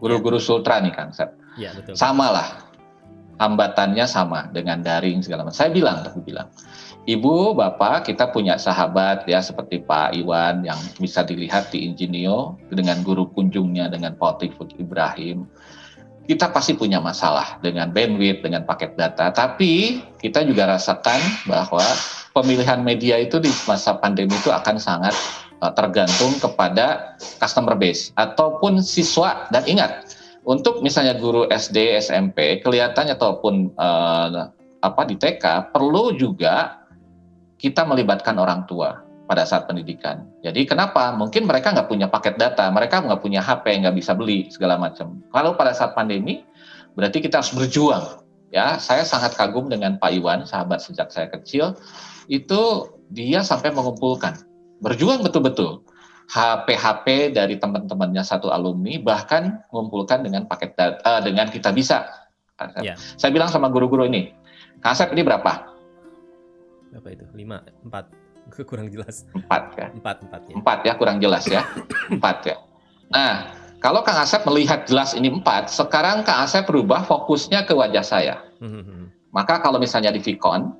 Guru-guru 0.03 0.41
Sultra 0.41 0.83
nih 0.83 0.91
Kang 0.91 1.15
Asep. 1.15 1.31
Ya, 1.55 1.71
betul. 1.71 1.95
Sama 1.95 2.33
lah. 2.33 2.49
Hambatannya 3.39 4.05
sama 4.09 4.49
dengan 4.51 4.83
daring 4.83 5.23
segala 5.23 5.47
macam. 5.47 5.57
Saya 5.57 5.71
bilang, 5.73 6.05
aku 6.05 6.21
bilang, 6.21 6.49
Ibu, 7.03 7.51
Bapak, 7.59 8.07
kita 8.07 8.31
punya 8.31 8.55
sahabat 8.55 9.27
ya 9.27 9.43
seperti 9.43 9.83
Pak 9.83 10.15
Iwan 10.15 10.63
yang 10.63 10.79
bisa 10.95 11.19
dilihat 11.19 11.67
di 11.67 11.83
Ingenio 11.83 12.55
dengan 12.71 13.03
guru 13.03 13.27
kunjungnya 13.27 13.91
dengan 13.91 14.15
Pak 14.15 14.39
Ibrahim. 14.79 15.43
Kita 16.23 16.47
pasti 16.55 16.79
punya 16.79 17.03
masalah 17.03 17.59
dengan 17.59 17.91
bandwidth, 17.91 18.47
dengan 18.47 18.63
paket 18.63 18.95
data, 18.95 19.35
tapi 19.35 19.99
kita 20.23 20.47
juga 20.47 20.71
rasakan 20.71 21.19
bahwa 21.43 21.83
pemilihan 22.31 22.79
media 22.79 23.19
itu 23.19 23.43
di 23.43 23.51
masa 23.67 23.99
pandemi 23.99 24.31
itu 24.31 24.47
akan 24.47 24.79
sangat 24.79 25.11
uh, 25.59 25.75
tergantung 25.75 26.31
kepada 26.39 27.19
customer 27.43 27.75
base 27.75 28.15
ataupun 28.15 28.79
siswa 28.79 29.51
dan 29.51 29.67
ingat 29.67 30.07
untuk 30.47 30.79
misalnya 30.79 31.19
guru 31.19 31.51
SD, 31.51 31.99
SMP 31.99 32.63
kelihatannya 32.63 33.19
ataupun 33.19 33.75
uh, 33.75 34.47
apa 34.83 35.01
di 35.07 35.15
TK 35.15 35.75
perlu 35.75 36.15
juga 36.15 36.82
kita 37.63 37.87
melibatkan 37.87 38.35
orang 38.35 38.67
tua 38.67 39.07
pada 39.23 39.47
saat 39.47 39.71
pendidikan. 39.71 40.27
Jadi 40.43 40.67
kenapa? 40.67 41.15
Mungkin 41.15 41.47
mereka 41.47 41.71
nggak 41.71 41.87
punya 41.87 42.11
paket 42.11 42.35
data, 42.35 42.67
mereka 42.67 42.99
nggak 42.99 43.23
punya 43.23 43.39
HP, 43.39 43.79
nggak 43.79 43.95
bisa 43.95 44.11
beli 44.11 44.51
segala 44.51 44.75
macam. 44.75 45.23
Kalau 45.31 45.55
pada 45.55 45.71
saat 45.71 45.95
pandemi, 45.95 46.43
berarti 46.99 47.23
kita 47.23 47.39
harus 47.39 47.55
berjuang. 47.55 48.19
Ya, 48.51 48.77
saya 48.77 49.07
sangat 49.07 49.33
kagum 49.39 49.71
dengan 49.71 49.97
Pak 49.97 50.11
Iwan, 50.13 50.43
sahabat 50.43 50.83
sejak 50.83 51.09
saya 51.09 51.31
kecil. 51.31 51.73
Itu 52.27 52.91
dia 53.09 53.41
sampai 53.41 53.71
mengumpulkan, 53.71 54.43
berjuang 54.83 55.23
betul-betul. 55.23 55.87
HP-HP 56.29 57.33
dari 57.33 57.57
teman-temannya 57.57 58.21
satu 58.21 58.51
alumni, 58.51 58.99
bahkan 59.01 59.63
mengumpulkan 59.71 60.21
dengan 60.21 60.45
paket 60.45 60.75
data, 60.75 60.99
uh, 61.01 61.21
dengan 61.23 61.49
kita 61.49 61.71
bisa. 61.73 62.05
Ya. 62.79 62.95
Saya 63.17 63.33
bilang 63.33 63.49
sama 63.49 63.67
guru-guru 63.73 64.05
ini, 64.05 64.31
Kasep 64.83 65.15
ini 65.15 65.23
berapa? 65.23 65.72
Apa 66.93 67.07
itu? 67.11 67.25
Lima, 67.33 67.61
empat. 67.83 68.05
Kurang 68.69 68.91
jelas. 68.91 69.25
Empat 69.33 69.73
ya. 69.75 69.87
Empat, 69.93 70.15
empat 70.23 70.41
ya. 70.45 70.53
Empat 70.59 70.77
ya, 70.83 70.93
kurang 70.99 71.17
jelas 71.17 71.43
ya. 71.47 71.61
empat 72.11 72.37
ya. 72.43 72.55
Nah, 73.09 73.33
kalau 73.79 74.03
Kang 74.03 74.19
Asep 74.19 74.43
melihat 74.43 74.83
jelas 74.83 75.15
ini 75.15 75.31
empat, 75.31 75.71
sekarang 75.71 76.27
Kang 76.27 76.43
Asep 76.43 76.67
berubah 76.67 77.07
fokusnya 77.07 77.63
ke 77.63 77.71
wajah 77.71 78.03
saya. 78.03 78.35
Hmm, 78.59 79.11
Maka 79.31 79.63
kalau 79.63 79.79
misalnya 79.79 80.11
di 80.11 80.19
Vicon, 80.19 80.75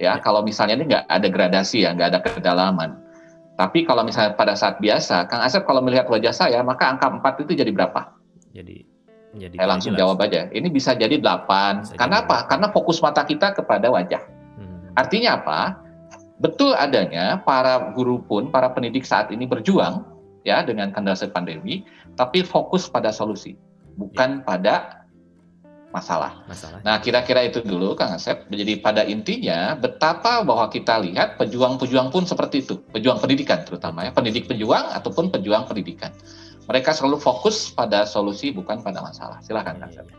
ya, 0.00 0.16
Ya. 0.16 0.22
kalau 0.24 0.40
misalnya 0.40 0.74
ini 0.80 0.84
nggak 0.90 1.04
ada 1.06 1.28
gradasi 1.28 1.84
ya, 1.86 1.92
nggak 1.94 2.08
ada 2.16 2.20
kedalaman. 2.24 2.96
Tapi 3.54 3.86
kalau 3.86 4.02
misalnya 4.02 4.34
pada 4.34 4.58
saat 4.58 4.82
biasa, 4.82 5.30
Kang 5.30 5.44
Asep 5.44 5.62
kalau 5.62 5.78
melihat 5.84 6.10
wajah 6.10 6.34
saya, 6.34 6.58
maka 6.66 6.90
angka 6.90 7.06
empat 7.12 7.44
itu 7.46 7.54
jadi 7.54 7.70
berapa? 7.70 8.10
Jadi 8.50 8.82
jadi 9.34 9.54
Saya 9.58 9.66
langsung 9.66 9.92
jelas. 9.94 10.00
jawab 10.06 10.18
aja. 10.22 10.46
Ini 10.48 10.68
bisa 10.70 10.94
jadi 10.94 11.18
delapan. 11.18 11.82
Bisa 11.82 11.98
Karena 11.98 12.22
jadi 12.22 12.26
apa? 12.26 12.38
Karena 12.46 12.66
fokus 12.70 13.02
mata 13.02 13.26
kita 13.26 13.50
kepada 13.54 13.90
wajah. 13.90 14.22
Artinya 14.94 15.40
apa? 15.42 15.60
Betul 16.42 16.74
adanya 16.74 17.38
para 17.46 17.94
guru 17.94 18.18
pun, 18.26 18.50
para 18.50 18.70
pendidik 18.70 19.06
saat 19.06 19.30
ini 19.30 19.46
berjuang 19.46 20.02
ya 20.42 20.60
dengan 20.66 20.90
kondisi 20.90 21.30
pandemi, 21.30 21.86
tapi 22.18 22.44
fokus 22.44 22.90
pada 22.90 23.14
solusi, 23.14 23.54
bukan 23.96 24.42
pada 24.44 25.04
masalah. 25.94 26.42
Masalah. 26.50 26.82
Nah, 26.82 26.98
kira-kira 26.98 27.46
itu 27.46 27.62
dulu 27.62 27.94
Kang 27.94 28.18
Asep. 28.18 28.50
Jadi 28.50 28.82
pada 28.82 29.06
intinya 29.06 29.78
betapa 29.78 30.42
bahwa 30.42 30.66
kita 30.66 30.98
lihat 31.06 31.38
pejuang-pejuang 31.38 32.10
pun 32.10 32.26
seperti 32.26 32.66
itu, 32.66 32.82
pejuang 32.90 33.22
pendidikan 33.22 33.62
terutama 33.62 34.02
ya, 34.02 34.10
pendidik 34.10 34.50
pejuang 34.50 34.90
ataupun 34.90 35.30
pejuang 35.30 35.70
pendidikan. 35.70 36.10
Mereka 36.66 36.90
selalu 36.98 37.22
fokus 37.22 37.70
pada 37.70 38.02
solusi 38.02 38.50
bukan 38.50 38.82
pada 38.82 39.06
masalah. 39.06 39.38
Silakan 39.46 39.78
Kang 39.78 39.94
Asep. 39.94 40.06
iya. 40.10 40.18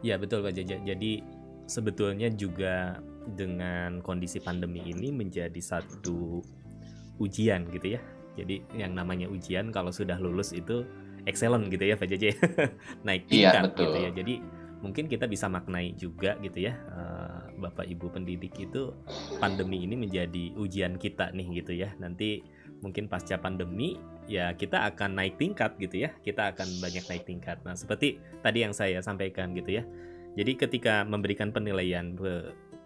Ya 0.00 0.14
betul 0.16 0.40
Pak 0.40 0.56
Jaja. 0.56 0.80
Jadi 0.80 1.20
sebetulnya 1.68 2.32
juga 2.32 2.96
dengan 3.34 4.00
kondisi 4.04 4.38
pandemi 4.40 4.82
ini 4.86 5.10
menjadi 5.14 5.60
satu 5.60 6.40
ujian 7.20 7.68
gitu 7.70 7.96
ya. 7.96 8.00
Jadi 8.38 8.62
yang 8.78 8.96
namanya 8.96 9.28
ujian 9.28 9.68
kalau 9.74 9.92
sudah 9.92 10.16
lulus 10.16 10.56
itu 10.56 10.86
excellent 11.28 11.68
gitu 11.68 11.84
ya 11.84 11.94
Pak 11.98 12.08
Jaja. 12.08 12.32
Naik 13.06 13.28
Iya, 13.28 13.52
tingkat 13.52 13.62
betul. 13.70 13.82
gitu 13.84 13.98
ya. 14.00 14.10
Jadi 14.16 14.34
mungkin 14.80 15.04
kita 15.12 15.28
bisa 15.28 15.44
maknai 15.44 15.92
juga 15.92 16.40
gitu 16.40 16.64
ya 16.64 16.72
eh, 16.72 17.40
Bapak 17.60 17.84
Ibu 17.84 18.08
pendidik 18.16 18.56
itu 18.56 18.96
pandemi 19.36 19.84
ini 19.84 19.92
menjadi 19.92 20.56
ujian 20.56 20.96
kita 20.96 21.34
nih 21.36 21.60
gitu 21.60 21.76
ya. 21.76 21.92
Nanti 22.00 22.40
mungkin 22.80 23.12
pasca 23.12 23.36
pandemi 23.36 24.00
ya 24.24 24.56
kita 24.56 24.88
akan 24.94 25.20
naik 25.20 25.36
tingkat 25.36 25.76
gitu 25.76 26.08
ya. 26.08 26.10
Kita 26.24 26.56
akan 26.56 26.80
banyak 26.80 27.04
naik 27.04 27.28
tingkat. 27.28 27.60
Nah, 27.66 27.76
seperti 27.76 28.16
tadi 28.40 28.64
yang 28.64 28.72
saya 28.72 29.04
sampaikan 29.04 29.52
gitu 29.52 29.76
ya. 29.76 29.84
Jadi 30.38 30.54
ketika 30.56 31.02
memberikan 31.02 31.50
penilaian 31.50 32.14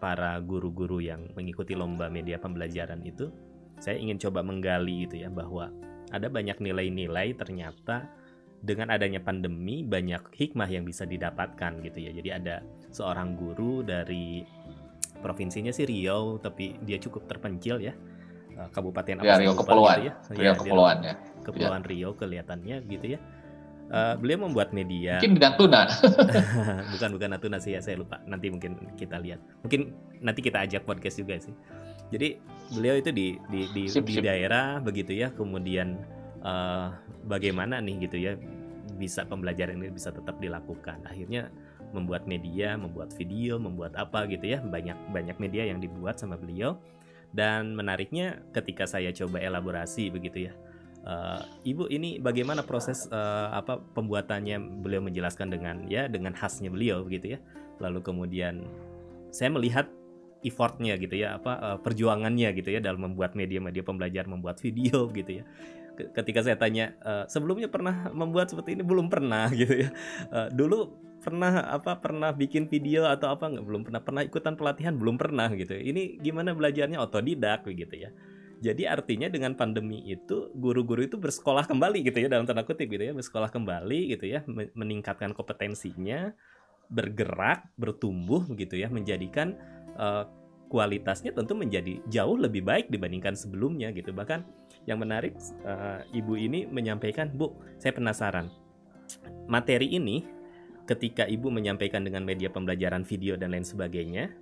para 0.04 0.36
guru-guru 0.44 1.00
yang 1.00 1.32
mengikuti 1.32 1.72
lomba 1.72 2.12
media 2.12 2.36
pembelajaran 2.36 3.00
itu, 3.08 3.32
saya 3.80 3.96
ingin 3.96 4.20
coba 4.20 4.44
menggali 4.44 5.08
gitu 5.08 5.24
ya 5.24 5.32
bahwa 5.32 5.72
ada 6.12 6.28
banyak 6.28 6.60
nilai-nilai 6.60 7.32
ternyata 7.32 8.12
dengan 8.60 8.92
adanya 8.92 9.24
pandemi 9.24 9.80
banyak 9.80 10.28
hikmah 10.36 10.68
yang 10.68 10.84
bisa 10.84 11.08
didapatkan 11.08 11.80
gitu 11.80 12.04
ya. 12.04 12.12
Jadi 12.12 12.28
ada 12.36 12.60
seorang 12.92 13.32
guru 13.32 13.80
dari 13.80 14.44
provinsinya 15.24 15.72
sih 15.72 15.88
Riau 15.88 16.36
tapi 16.36 16.76
dia 16.84 17.00
cukup 17.00 17.24
terpencil 17.24 17.80
ya. 17.80 17.96
Eh, 18.54 18.68
Kabupaten 18.76 19.24
apa 19.24 19.24
Ya, 19.24 19.40
Riau 19.40 19.56
Kepulauan. 19.56 19.96
gitu 19.96 20.04
ya. 20.04 20.12
Riau 20.20 20.36
Ya, 20.36 20.52
dia 20.52 20.60
Kepulauan 20.60 20.98
ya. 21.00 21.14
Kepulauan 21.48 21.82
Riau 21.88 22.12
kelihatannya 22.12 22.76
gitu 22.92 23.06
ya. 23.16 23.18
Eh, 23.92 24.14
beliau 24.16 24.48
membuat 24.48 24.72
media. 24.72 25.20
Mungkin 25.20 25.36
di 25.36 25.40
Natuna. 25.44 25.84
bukan 26.96 27.08
bukan 27.14 27.28
Natuna 27.36 27.58
sih 27.60 27.76
ya 27.76 27.84
saya 27.84 28.00
lupa. 28.00 28.16
Nanti 28.24 28.48
mungkin 28.48 28.80
kita 28.96 29.20
lihat. 29.20 29.44
Mungkin 29.60 29.92
nanti 30.24 30.40
kita 30.40 30.64
ajak 30.64 30.88
podcast 30.88 31.20
juga 31.20 31.36
sih. 31.36 31.52
Jadi 32.08 32.40
beliau 32.72 32.96
itu 32.96 33.12
di 33.12 33.36
di 33.52 33.68
di, 33.76 33.82
Sip, 33.84 34.08
di 34.08 34.16
sip. 34.18 34.24
daerah 34.24 34.80
begitu 34.80 35.12
ya 35.12 35.28
kemudian 35.36 36.00
eh, 36.40 36.88
bagaimana 37.28 37.78
nih 37.84 38.08
gitu 38.08 38.16
ya 38.16 38.32
bisa 38.96 39.28
pembelajaran 39.28 39.76
ini 39.76 39.92
bisa 39.92 40.08
tetap 40.08 40.40
dilakukan. 40.40 41.04
Akhirnya 41.04 41.52
membuat 41.92 42.24
media 42.26 42.74
membuat 42.80 43.12
video 43.14 43.60
membuat 43.60 43.94
apa 44.00 44.26
gitu 44.26 44.48
ya 44.48 44.64
banyak 44.64 44.96
banyak 45.12 45.36
media 45.36 45.68
yang 45.68 45.78
dibuat 45.78 46.16
sama 46.16 46.40
beliau. 46.40 46.80
Dan 47.34 47.76
menariknya 47.76 48.40
ketika 48.54 48.86
saya 48.86 49.10
coba 49.12 49.42
elaborasi 49.42 50.06
begitu 50.08 50.48
ya 50.48 50.54
Eh, 51.04 51.42
Ibu 51.68 51.92
ini 51.92 52.16
bagaimana 52.16 52.64
proses 52.64 53.04
eh, 53.12 53.48
apa 53.52 53.76
pembuatannya 53.92 54.56
beliau 54.80 55.04
menjelaskan 55.04 55.52
dengan 55.52 55.84
ya 55.84 56.08
dengan 56.08 56.32
khasnya 56.32 56.72
beliau 56.72 57.04
gitu 57.12 57.36
ya. 57.36 57.38
Lalu 57.76 58.00
kemudian 58.00 58.64
saya 59.28 59.52
melihat 59.52 59.84
effortnya 60.40 60.96
gitu 60.96 61.20
ya 61.20 61.36
apa 61.36 61.52
eh, 61.60 61.78
perjuangannya 61.84 62.56
gitu 62.56 62.72
ya 62.72 62.80
dalam 62.80 63.12
membuat 63.12 63.36
media-media 63.36 63.84
pembelajaran 63.84 64.32
membuat 64.32 64.64
video 64.64 65.12
gitu 65.12 65.40
ya. 65.40 65.44
Ke- 65.92 66.08
Ketika 66.16 66.40
saya 66.40 66.56
tanya 66.56 66.96
eh, 67.04 67.24
sebelumnya 67.28 67.68
pernah 67.68 68.08
membuat 68.16 68.48
seperti 68.48 68.72
ini 68.72 68.82
belum 68.84 69.12
pernah 69.12 69.52
gitu 69.60 69.84
ya. 69.84 69.88
Eh, 70.32 70.48
dulu 70.56 71.04
pernah 71.20 71.68
apa 71.68 72.00
pernah 72.00 72.32
bikin 72.36 72.68
video 72.68 73.08
atau 73.08 73.32
apa 73.32 73.48
nggak 73.48 73.64
belum 73.64 73.82
pernah 73.88 74.00
pernah 74.04 74.22
ikutan 74.24 74.56
pelatihan 74.56 74.96
belum 74.96 75.20
pernah 75.20 75.52
gitu. 75.52 75.76
Ini 75.76 76.16
gimana 76.24 76.56
belajarnya 76.56 76.96
otodidak 76.96 77.68
begitu 77.68 78.08
ya. 78.08 78.12
Jadi 78.62 78.86
artinya 78.86 79.26
dengan 79.28 79.52
pandemi 79.58 80.04
itu 80.06 80.52
guru-guru 80.54 81.04
itu 81.04 81.18
bersekolah 81.18 81.66
kembali 81.66 82.06
gitu 82.06 82.22
ya 82.22 82.28
dalam 82.30 82.46
tanda 82.46 82.62
kutip 82.62 82.86
gitu 82.88 83.10
ya 83.10 83.12
bersekolah 83.12 83.50
kembali 83.50 84.14
gitu 84.16 84.24
ya 84.30 84.40
men- 84.46 84.72
meningkatkan 84.72 85.34
kompetensinya 85.34 86.32
bergerak 86.88 87.68
bertumbuh 87.74 88.44
gitu 88.54 88.78
ya 88.78 88.88
menjadikan 88.88 89.58
eh, 89.98 90.24
kualitasnya 90.68 91.30
tentu 91.36 91.54
menjadi 91.54 92.00
jauh 92.08 92.34
lebih 92.40 92.64
baik 92.64 92.88
dibandingkan 92.88 93.36
sebelumnya 93.36 93.92
gitu. 93.92 94.10
Bahkan 94.14 94.46
yang 94.88 95.00
menarik 95.00 95.36
eh, 95.64 96.00
ibu 96.16 96.34
ini 96.38 96.64
menyampaikan 96.68 97.32
bu 97.32 97.52
saya 97.76 97.92
penasaran. 97.92 98.48
Materi 99.44 99.92
ini 99.92 100.24
ketika 100.88 101.24
ibu 101.28 101.48
menyampaikan 101.48 102.04
dengan 102.04 102.24
media 102.24 102.48
pembelajaran 102.52 103.04
video 103.04 103.36
dan 103.36 103.52
lain 103.52 103.64
sebagainya 103.64 104.32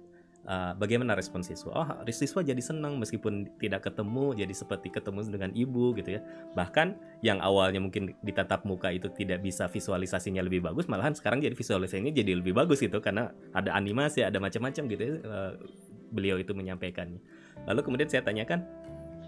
Uh, 0.43 0.75
bagaimana 0.75 1.15
respon 1.15 1.39
siswa? 1.47 1.71
Oh, 1.71 1.87
siswa 2.11 2.43
jadi 2.43 2.59
senang 2.59 2.99
meskipun 2.99 3.47
tidak 3.63 3.87
ketemu, 3.87 4.35
jadi 4.35 4.51
seperti 4.51 4.91
ketemu 4.91 5.23
dengan 5.31 5.55
ibu 5.55 5.95
gitu 5.95 6.19
ya. 6.19 6.21
Bahkan 6.59 6.99
yang 7.23 7.39
awalnya 7.39 7.79
mungkin 7.79 8.19
di 8.19 8.33
tatap 8.35 8.67
muka 8.67 8.91
itu 8.91 9.07
tidak 9.15 9.39
bisa 9.39 9.71
visualisasinya 9.71 10.43
lebih 10.43 10.67
bagus, 10.67 10.91
malahan 10.91 11.15
sekarang 11.15 11.39
jadi 11.39 11.55
visualisasinya 11.55 12.11
jadi 12.11 12.43
lebih 12.43 12.59
bagus 12.59 12.83
gitu 12.83 12.99
karena 12.99 13.31
ada 13.55 13.71
animasi, 13.79 14.27
ada 14.27 14.43
macam-macam 14.43 14.83
gitu 14.91 15.03
ya. 15.03 15.15
uh, 15.23 15.53
beliau 16.11 16.37
itu 16.43 16.53
menyampaikannya. 16.53 17.23
Lalu 17.65 17.81
kemudian 17.87 18.09
saya 18.11 18.27
tanyakan, 18.27 18.67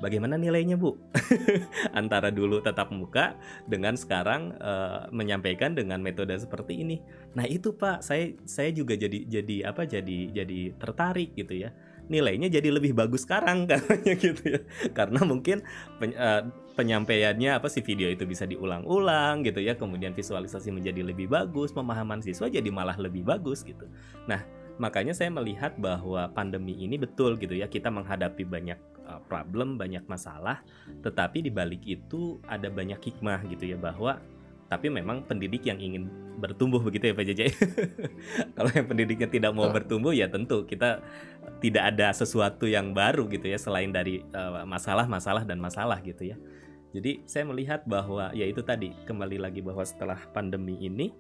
bagaimana 0.05 0.37
nilainya 0.37 0.77
bu? 0.77 1.01
Antara 1.99 2.29
dulu 2.29 2.61
tatap 2.61 2.93
muka 2.93 3.41
dengan 3.65 3.97
sekarang 3.97 4.53
uh, 4.61 5.09
menyampaikan 5.09 5.73
dengan 5.73 6.05
metode 6.05 6.37
seperti 6.37 6.85
ini. 6.85 7.01
Nah 7.33 7.49
itu 7.49 7.73
pak, 7.73 8.05
saya 8.05 8.37
saya 8.45 8.69
juga 8.77 8.93
jadi 9.01 9.25
jadi 9.25 9.73
apa 9.73 9.89
jadi 9.89 10.29
jadi 10.29 10.77
tertarik 10.77 11.33
gitu 11.33 11.57
ya. 11.57 11.73
Nilainya 12.05 12.53
jadi 12.53 12.69
lebih 12.69 12.93
bagus 12.93 13.25
sekarang 13.25 13.65
katanya 13.73 14.13
gitu 14.21 14.45
ya. 14.45 14.61
Karena 14.93 15.25
mungkin 15.25 15.65
pen- 15.97 16.13
eh, 16.13 16.43
penyampaiannya 16.77 17.57
apa 17.57 17.73
sih 17.73 17.81
video 17.81 18.13
itu 18.13 18.29
bisa 18.29 18.45
diulang-ulang 18.45 19.41
gitu 19.49 19.65
ya. 19.65 19.73
Kemudian 19.73 20.13
visualisasi 20.13 20.69
menjadi 20.69 21.01
lebih 21.01 21.33
bagus, 21.33 21.73
pemahaman 21.73 22.21
siswa 22.21 22.53
jadi 22.53 22.69
malah 22.69 23.01
lebih 23.01 23.25
bagus 23.25 23.65
gitu. 23.65 23.89
Nah 24.29 24.45
makanya 24.75 25.15
saya 25.15 25.31
melihat 25.31 25.79
bahwa 25.79 26.27
pandemi 26.35 26.75
ini 26.75 26.99
betul 26.99 27.39
gitu 27.39 27.55
ya 27.55 27.71
kita 27.71 27.95
menghadapi 27.95 28.43
banyak 28.43 28.94
eh, 29.05 29.21
problem, 29.29 29.77
banyak 29.77 30.09
masalah, 30.09 30.65
tetapi 31.05 31.45
di 31.45 31.51
balik 31.53 31.85
itu 31.85 32.41
ada 32.49 32.69
banyak 32.73 32.99
hikmah 32.99 33.45
gitu 33.49 33.75
ya 33.75 33.79
bahwa 33.79 34.19
tapi 34.69 34.89
memang 34.89 35.23
pendidik 35.29 35.69
yang 35.69 35.79
ingin 35.79 36.09
bertumbuh 36.41 36.83
begitu 36.83 37.13
ya 37.13 37.15
Pak 37.15 37.25
Jajai. 37.31 37.53
Kalau 38.59 38.71
yang 38.75 38.87
pendidiknya 38.91 39.29
tidak 39.31 39.53
mau 39.55 39.71
bertumbuh 39.71 40.11
ya 40.11 40.27
tentu 40.27 40.67
kita 40.67 41.05
tidak 41.63 41.95
ada 41.95 42.11
sesuatu 42.11 42.67
yang 42.67 42.91
baru 42.91 43.29
gitu 43.31 43.47
ya 43.47 43.59
selain 43.61 43.95
dari 43.95 44.25
eh, 44.25 44.65
masalah-masalah 44.67 45.47
dan 45.47 45.63
masalah 45.63 46.01
gitu 46.03 46.35
ya. 46.35 46.37
Jadi 46.95 47.27
saya 47.27 47.47
melihat 47.47 47.83
bahwa 47.87 48.31
ya 48.35 48.47
itu 48.47 48.63
tadi 48.63 48.95
kembali 49.07 49.43
lagi 49.43 49.63
bahwa 49.63 49.83
setelah 49.83 50.19
pandemi 50.35 50.79
ini 50.83 51.15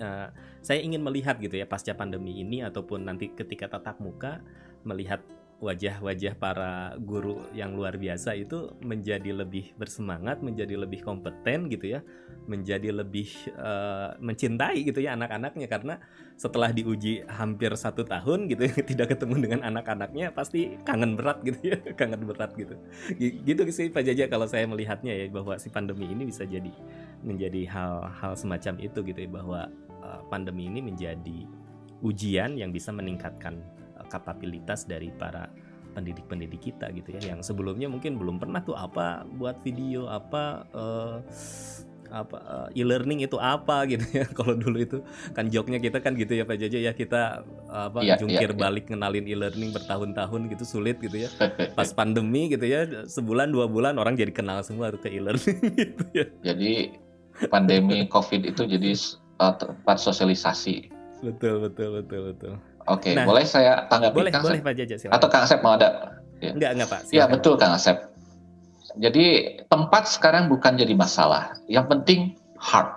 eh, 0.00 0.28
saya 0.64 0.80
ingin 0.80 1.04
melihat 1.04 1.36
gitu 1.42 1.60
ya 1.60 1.66
pasca 1.68 1.92
pandemi 1.92 2.40
ini 2.40 2.64
ataupun 2.64 3.04
nanti 3.04 3.32
ketika 3.36 3.68
tatap 3.68 4.00
muka 4.00 4.40
melihat 4.86 5.20
wajah-wajah 5.56 6.36
para 6.36 6.92
guru 7.00 7.40
yang 7.56 7.72
luar 7.72 7.96
biasa 7.96 8.36
itu 8.36 8.76
menjadi 8.84 9.32
lebih 9.32 9.72
bersemangat, 9.80 10.44
menjadi 10.44 10.76
lebih 10.76 11.00
kompeten 11.00 11.72
gitu 11.72 11.96
ya, 11.96 12.04
menjadi 12.44 12.92
lebih 12.92 13.24
eh, 13.56 14.10
mencintai 14.20 14.84
gitu 14.84 15.00
ya 15.00 15.16
anak-anaknya 15.16 15.64
karena 15.64 15.94
setelah 16.36 16.68
diuji 16.76 17.24
hampir 17.24 17.72
satu 17.72 18.04
tahun 18.04 18.52
gitu 18.52 18.68
ya, 18.68 18.74
tidak 18.92 19.16
ketemu 19.16 19.48
dengan 19.48 19.60
anak-anaknya 19.64 20.28
pasti 20.36 20.76
kangen 20.84 21.16
berat 21.16 21.40
gitu 21.40 21.72
ya, 21.72 21.76
kangen 22.00 22.28
berat 22.28 22.52
gitu. 22.52 22.76
Gi- 23.16 23.40
Gitu 23.46 23.62
sih 23.72 23.88
Pak 23.88 24.04
Jaja 24.04 24.28
kalau 24.28 24.44
saya 24.44 24.68
melihatnya 24.68 25.16
ya 25.16 25.24
bahwa 25.32 25.56
si 25.56 25.72
pandemi 25.72 26.04
ini 26.12 26.28
bisa 26.28 26.44
jadi 26.44 26.72
menjadi 27.24 27.64
hal-hal 27.72 28.36
semacam 28.36 28.76
itu 28.76 28.98
gitu 29.08 29.18
ya 29.24 29.30
bahwa 29.32 29.72
eh, 30.04 30.20
pandemi 30.28 30.68
ini 30.68 30.84
menjadi 30.84 31.48
ujian 32.04 32.60
yang 32.60 32.76
bisa 32.76 32.92
meningkatkan 32.92 33.56
kapabilitas 34.08 34.86
dari 34.88 35.12
para 35.12 35.50
pendidik-pendidik 35.96 36.60
kita 36.60 36.92
gitu 36.92 37.16
ya. 37.16 37.32
Yang 37.32 37.48
sebelumnya 37.48 37.88
mungkin 37.88 38.20
belum 38.20 38.36
pernah 38.36 38.60
tuh 38.60 38.76
apa 38.76 39.24
buat 39.24 39.64
video 39.64 40.12
apa 40.12 40.68
eh, 40.76 41.16
apa 42.12 42.36
eh, 42.70 42.84
e-learning 42.84 43.24
itu 43.24 43.40
apa 43.40 43.88
gitu 43.88 44.04
ya. 44.12 44.28
Kalau 44.38 44.52
dulu 44.52 44.76
itu 44.76 44.98
kan 45.32 45.48
joknya 45.48 45.80
kita 45.80 46.04
kan 46.04 46.12
gitu 46.12 46.36
ya 46.36 46.44
Pak 46.44 46.56
Jaja 46.60 46.78
ya 46.78 46.92
kita 46.92 47.48
apa 47.72 47.98
Iya, 48.04 48.20
jungkir 48.20 48.52
iya. 48.52 48.60
balik 48.60 48.92
kenalin 48.92 49.24
e-learning 49.24 49.72
bertahun-tahun 49.72 50.52
gitu 50.52 50.64
sulit 50.68 51.00
gitu 51.00 51.24
ya. 51.24 51.32
Pas 51.72 51.88
pandemi 51.96 52.52
gitu 52.52 52.68
ya 52.68 53.08
sebulan 53.08 53.48
dua 53.48 53.64
bulan 53.64 53.96
orang 53.96 54.20
jadi 54.20 54.30
kenal 54.36 54.60
semua 54.60 54.92
tuh 54.92 55.00
ke 55.00 55.08
e-learning 55.08 55.58
gitu 55.80 56.04
ya. 56.12 56.26
Jadi 56.44 56.92
pandemi 57.48 58.04
COVID 58.08 58.48
itu 58.48 58.68
jadi 58.68 58.92
uh, 59.40 59.54
tempat 59.56 59.96
sosialisasi. 59.96 60.92
betul 61.24 61.64
betul 61.64 61.96
betul 61.96 62.20
betul 62.28 62.54
Oke, 62.86 63.18
Nah, 63.18 63.26
boleh 63.26 63.42
saya 63.42 63.84
tanggapi 63.90 64.14
boleh 64.14 64.30
Kang 64.30 64.46
boleh 64.46 64.62
Asep? 64.62 64.66
Pak 64.70 64.74
Jaja 64.78 64.94
silakan 64.94 65.16
Atau 65.18 65.28
Kang 65.28 65.42
Asep 65.42 65.58
mau 65.60 65.74
ada? 65.74 65.88
enggak 66.38 66.70
enggak 66.76 66.88
Pak 66.88 67.00
Iya 67.10 67.24
betul 67.26 67.54
Kang 67.58 67.74
Asep. 67.74 67.96
Jadi 68.96 69.24
tempat 69.68 70.08
sekarang 70.08 70.48
bukan 70.48 70.78
jadi 70.80 70.94
masalah. 70.96 71.52
Yang 71.68 71.86
penting 71.92 72.20
heart, 72.56 72.88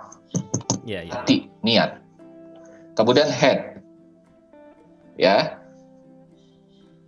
iya 0.88 1.04
iya 1.04 1.12
hati, 1.12 1.52
niat. 1.60 2.00
Kemudian 2.96 3.28
head, 3.28 3.84
ya, 5.20 5.60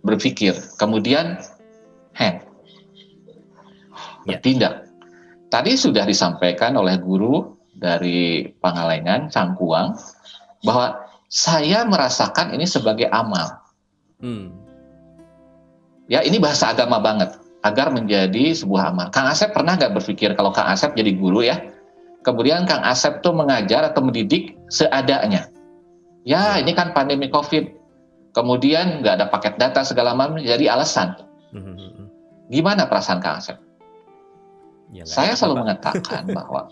berpikir. 0.05 0.53
Kemudian 0.77 1.41
hand, 2.13 2.45
Ya. 4.29 4.37
bertindak. 4.37 4.85
Tadi 5.49 5.73
sudah 5.73 6.05
disampaikan 6.05 6.77
oleh 6.77 6.97
guru 7.01 7.57
dari 7.73 8.45
Pangalengan, 8.61 9.33
Cangkuang, 9.33 9.97
bahwa 10.61 11.01
saya 11.33 11.81
merasakan 11.81 12.53
ini 12.53 12.69
sebagai 12.69 13.09
amal. 13.09 13.57
Hmm. 14.21 14.53
Ya, 16.05 16.21
ini 16.21 16.37
bahasa 16.37 16.69
agama 16.69 17.01
banget 17.01 17.33
agar 17.65 17.89
menjadi 17.89 18.53
sebuah 18.53 18.93
amal. 18.93 19.09
Kang 19.09 19.25
Asep 19.25 19.49
pernah 19.49 19.73
nggak 19.73 19.97
berpikir 19.97 20.37
kalau 20.37 20.53
Kang 20.53 20.69
Asep 20.69 20.93
jadi 20.93 21.17
guru 21.17 21.41
ya, 21.41 21.57
kemudian 22.21 22.69
Kang 22.69 22.85
Asep 22.85 23.25
tuh 23.25 23.33
mengajar 23.33 23.81
atau 23.81 24.05
mendidik 24.05 24.53
seadanya. 24.69 25.49
Ya, 26.21 26.61
ini 26.61 26.77
kan 26.77 26.93
pandemi 26.93 27.33
COVID. 27.33 27.81
Kemudian 28.37 29.01
nggak 29.01 29.13
ada 29.17 29.25
paket 29.33 29.57
data 29.57 29.81
segala 29.81 30.13
macam 30.13 30.37
jadi 30.37 30.69
alasan. 30.69 31.17
Gimana 32.53 32.85
perasaan 32.85 33.17
Kang 33.25 33.41
Asep? 33.41 33.57
Ya, 34.93 35.09
Saya 35.09 35.33
selalu 35.33 35.65
mengatakan 35.65 36.29
bahwa 36.29 36.69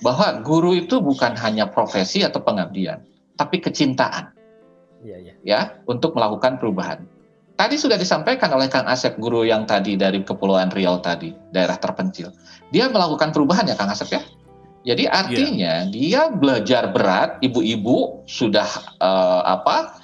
bahwa 0.00 0.28
guru 0.40 0.80
itu 0.80 0.96
bukan 1.04 1.36
hanya 1.36 1.68
profesi 1.68 2.24
atau 2.24 2.40
pengabdian, 2.40 3.04
tapi 3.40 3.64
kecintaan 3.64 4.36
Iya, 5.00 5.16
iya. 5.16 5.32
ya 5.40 5.60
untuk 5.88 6.12
melakukan 6.12 6.60
perubahan. 6.60 7.00
Tadi 7.56 7.76
sudah 7.76 8.00
disampaikan 8.00 8.48
oleh 8.56 8.72
Kang 8.72 8.88
Asep 8.88 9.20
guru 9.20 9.44
yang 9.44 9.68
tadi 9.68 9.96
dari 9.96 10.24
Kepulauan 10.24 10.72
Riau 10.72 10.96
tadi, 11.00 11.32
daerah 11.52 11.76
terpencil. 11.76 12.32
Dia 12.72 12.88
melakukan 12.88 13.36
perubahan 13.36 13.68
ya 13.68 13.76
Kang 13.76 13.92
Asep 13.92 14.08
ya. 14.16 14.22
Jadi 14.80 15.04
artinya 15.04 15.84
dia 15.92 16.32
belajar 16.32 16.88
berat, 16.88 17.36
ibu-ibu 17.44 18.24
sudah 18.24 18.68
eh, 19.00 19.42
apa? 19.44 20.00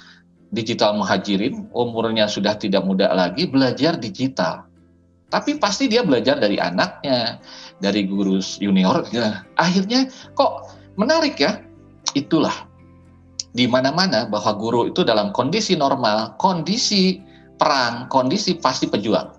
digital 0.47 0.95
muhajirin, 0.95 1.67
umurnya 1.75 2.23
sudah 2.23 2.55
tidak 2.55 2.79
muda 2.87 3.11
lagi 3.11 3.51
belajar 3.51 3.99
digital. 3.99 4.63
Tapi 5.27 5.59
pasti 5.59 5.91
dia 5.91 6.07
belajar 6.07 6.39
dari 6.39 6.55
anaknya, 6.55 7.43
dari 7.83 8.07
guru 8.07 8.39
juniornya. 8.39 9.43
Akhirnya 9.59 10.07
kok 10.39 10.71
menarik 10.95 11.35
ya? 11.35 11.59
Itulah 12.15 12.66
di 13.57 13.65
mana-mana 13.65 14.29
bahwa 14.29 14.53
guru 14.53 14.93
itu 14.93 15.01
dalam 15.01 15.33
kondisi 15.33 15.73
normal, 15.73 16.37
kondisi 16.37 17.17
perang, 17.57 18.05
kondisi 18.05 18.53
pasti 18.61 18.85
pejuang. 18.85 19.33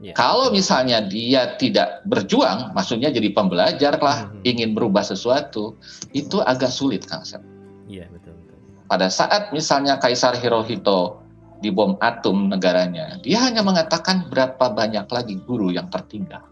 Iya. 0.00 0.16
Kalau 0.16 0.48
misalnya 0.48 1.04
dia 1.04 1.58
tidak 1.60 2.00
berjuang, 2.08 2.72
maksudnya 2.72 3.12
jadi 3.12 3.28
pembelajar 3.34 4.00
lah, 4.00 4.32
Mhm. 4.32 4.48
ingin 4.48 4.70
berubah 4.72 5.04
sesuatu, 5.04 5.76
itu 6.16 6.40
agak 6.40 6.72
sulit, 6.72 7.04
Kang 7.04 7.26
Asep. 7.26 7.44
Iya, 7.90 8.08
betul, 8.08 8.32
betul. 8.40 8.56
Pada 8.88 9.12
saat 9.12 9.52
misalnya 9.52 10.00
Kaisar 10.00 10.38
Hirohito 10.38 11.20
dibom 11.60 11.98
atom 12.00 12.48
negaranya, 12.48 13.20
dia 13.20 13.42
hanya 13.42 13.60
mengatakan 13.60 14.30
berapa 14.32 14.70
banyak 14.72 15.04
lagi 15.10 15.34
guru 15.44 15.74
yang 15.74 15.90
tertinggal. 15.92 16.46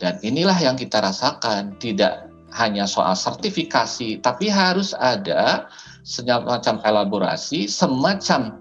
Dan 0.00 0.16
inilah 0.24 0.56
yang 0.58 0.80
kita 0.80 0.96
rasakan, 1.04 1.76
tidak 1.76 2.32
hanya 2.56 2.88
soal 2.88 3.12
sertifikasi, 3.12 4.18
tapi 4.24 4.48
harus 4.48 4.96
ada 4.96 5.68
semacam 6.02 6.80
elaborasi, 6.82 7.68
semacam 7.68 8.60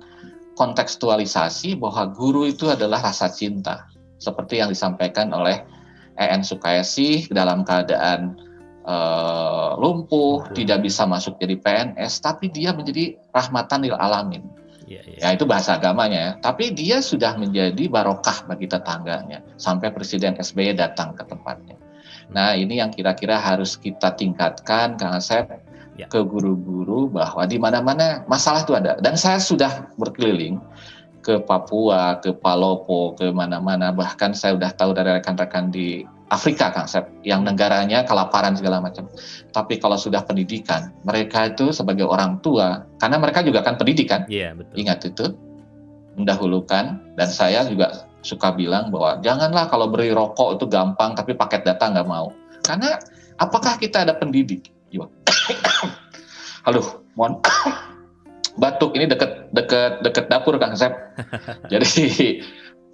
kontekstualisasi 0.59 1.79
bahwa 1.79 2.11
guru 2.11 2.51
itu 2.51 2.67
adalah 2.67 2.99
rasa 2.99 3.31
cinta. 3.31 3.87
Seperti 4.19 4.59
yang 4.59 4.67
disampaikan 4.67 5.31
oleh 5.31 5.63
EN 6.19 6.43
Sukaisi 6.43 7.31
dalam 7.31 7.63
keadaan 7.63 8.35
eh, 8.83 9.69
lumpuh, 9.79 10.43
Lumpuh. 10.43 10.55
tidak 10.55 10.83
bisa 10.83 11.07
masuk 11.07 11.39
jadi 11.39 11.55
PNS, 11.55 12.19
tapi 12.19 12.51
dia 12.51 12.75
menjadi 12.75 13.15
rahmatan 13.31 13.87
lil 13.87 13.95
alamin. 13.95 14.43
Iya, 14.89 15.01
iya. 15.05 15.17
Ya 15.21 15.29
itu 15.37 15.45
bahasa 15.45 15.77
agamanya 15.77 16.19
ya. 16.19 16.31
Tapi 16.41 16.73
dia 16.73 16.97
sudah 16.99 17.37
menjadi 17.37 17.85
barokah 17.87 18.49
bagi 18.49 18.65
tetangganya 18.65 19.45
sampai 19.61 19.93
Presiden 19.93 20.33
SBY 20.35 20.75
datang 20.75 21.13
ke 21.13 21.23
tempatnya. 21.29 21.77
Nah 22.33 22.57
ini 22.57 22.81
yang 22.81 22.89
kira-kira 22.89 23.37
harus 23.37 23.77
kita 23.77 24.17
tingkatkan 24.17 24.97
Kang 24.97 25.13
Asep 25.13 25.45
Ya. 25.99 26.07
ke 26.07 26.23
guru-guru 26.23 27.11
bahwa 27.11 27.43
di 27.43 27.59
mana-mana 27.59 28.23
masalah 28.31 28.63
itu 28.63 28.71
ada. 28.71 28.95
Dan 29.03 29.19
saya 29.19 29.35
sudah 29.35 29.91
berkeliling 29.99 30.55
ke 31.19 31.43
Papua, 31.43 32.23
ke 32.23 32.31
Palopo, 32.31 33.19
ke 33.19 33.27
mana-mana. 33.35 33.91
Bahkan 33.91 34.31
saya 34.31 34.55
sudah 34.55 34.71
tahu 34.71 34.95
dari 34.95 35.11
rekan-rekan 35.19 35.67
di 35.67 36.07
Afrika 36.31 36.71
Kang 36.71 36.87
yang 37.27 37.43
negaranya 37.43 38.07
kelaparan 38.07 38.55
segala 38.55 38.79
macam. 38.79 39.11
Tapi 39.51 39.81
kalau 39.81 39.99
sudah 39.99 40.23
pendidikan, 40.23 40.93
mereka 41.03 41.51
itu 41.51 41.75
sebagai 41.75 42.07
orang 42.07 42.39
tua, 42.39 42.85
karena 43.01 43.17
mereka 43.19 43.43
juga 43.43 43.65
kan 43.65 43.75
pendidikan, 43.75 44.23
Iya, 44.29 44.55
betul. 44.55 44.73
ingat 44.77 44.99
itu 45.09 45.25
mendahulukan 46.19 47.15
dan 47.15 47.27
saya 47.31 47.63
juga 47.65 48.03
suka 48.19 48.51
bilang 48.51 48.91
bahwa 48.91 49.23
janganlah 49.23 49.71
kalau 49.71 49.87
beri 49.87 50.11
rokok 50.11 50.59
itu 50.59 50.65
gampang 50.67 51.15
tapi 51.15 51.31
paket 51.31 51.63
data 51.63 51.87
nggak 51.87 52.03
mau 52.03 52.35
karena 52.67 52.99
apakah 53.39 53.79
kita 53.79 54.03
ada 54.03 54.11
pendidik 54.19 54.67
Iya. 54.89 55.05
Halo, 56.65 56.81
mohon 57.13 57.37
batuk 58.59 58.91
ini 58.97 59.07
deket 59.07 59.53
deket 59.55 60.03
deket 60.03 60.25
dapur 60.27 60.59
Kang 60.59 60.75
Sep 60.75 60.91
jadi 61.71 61.87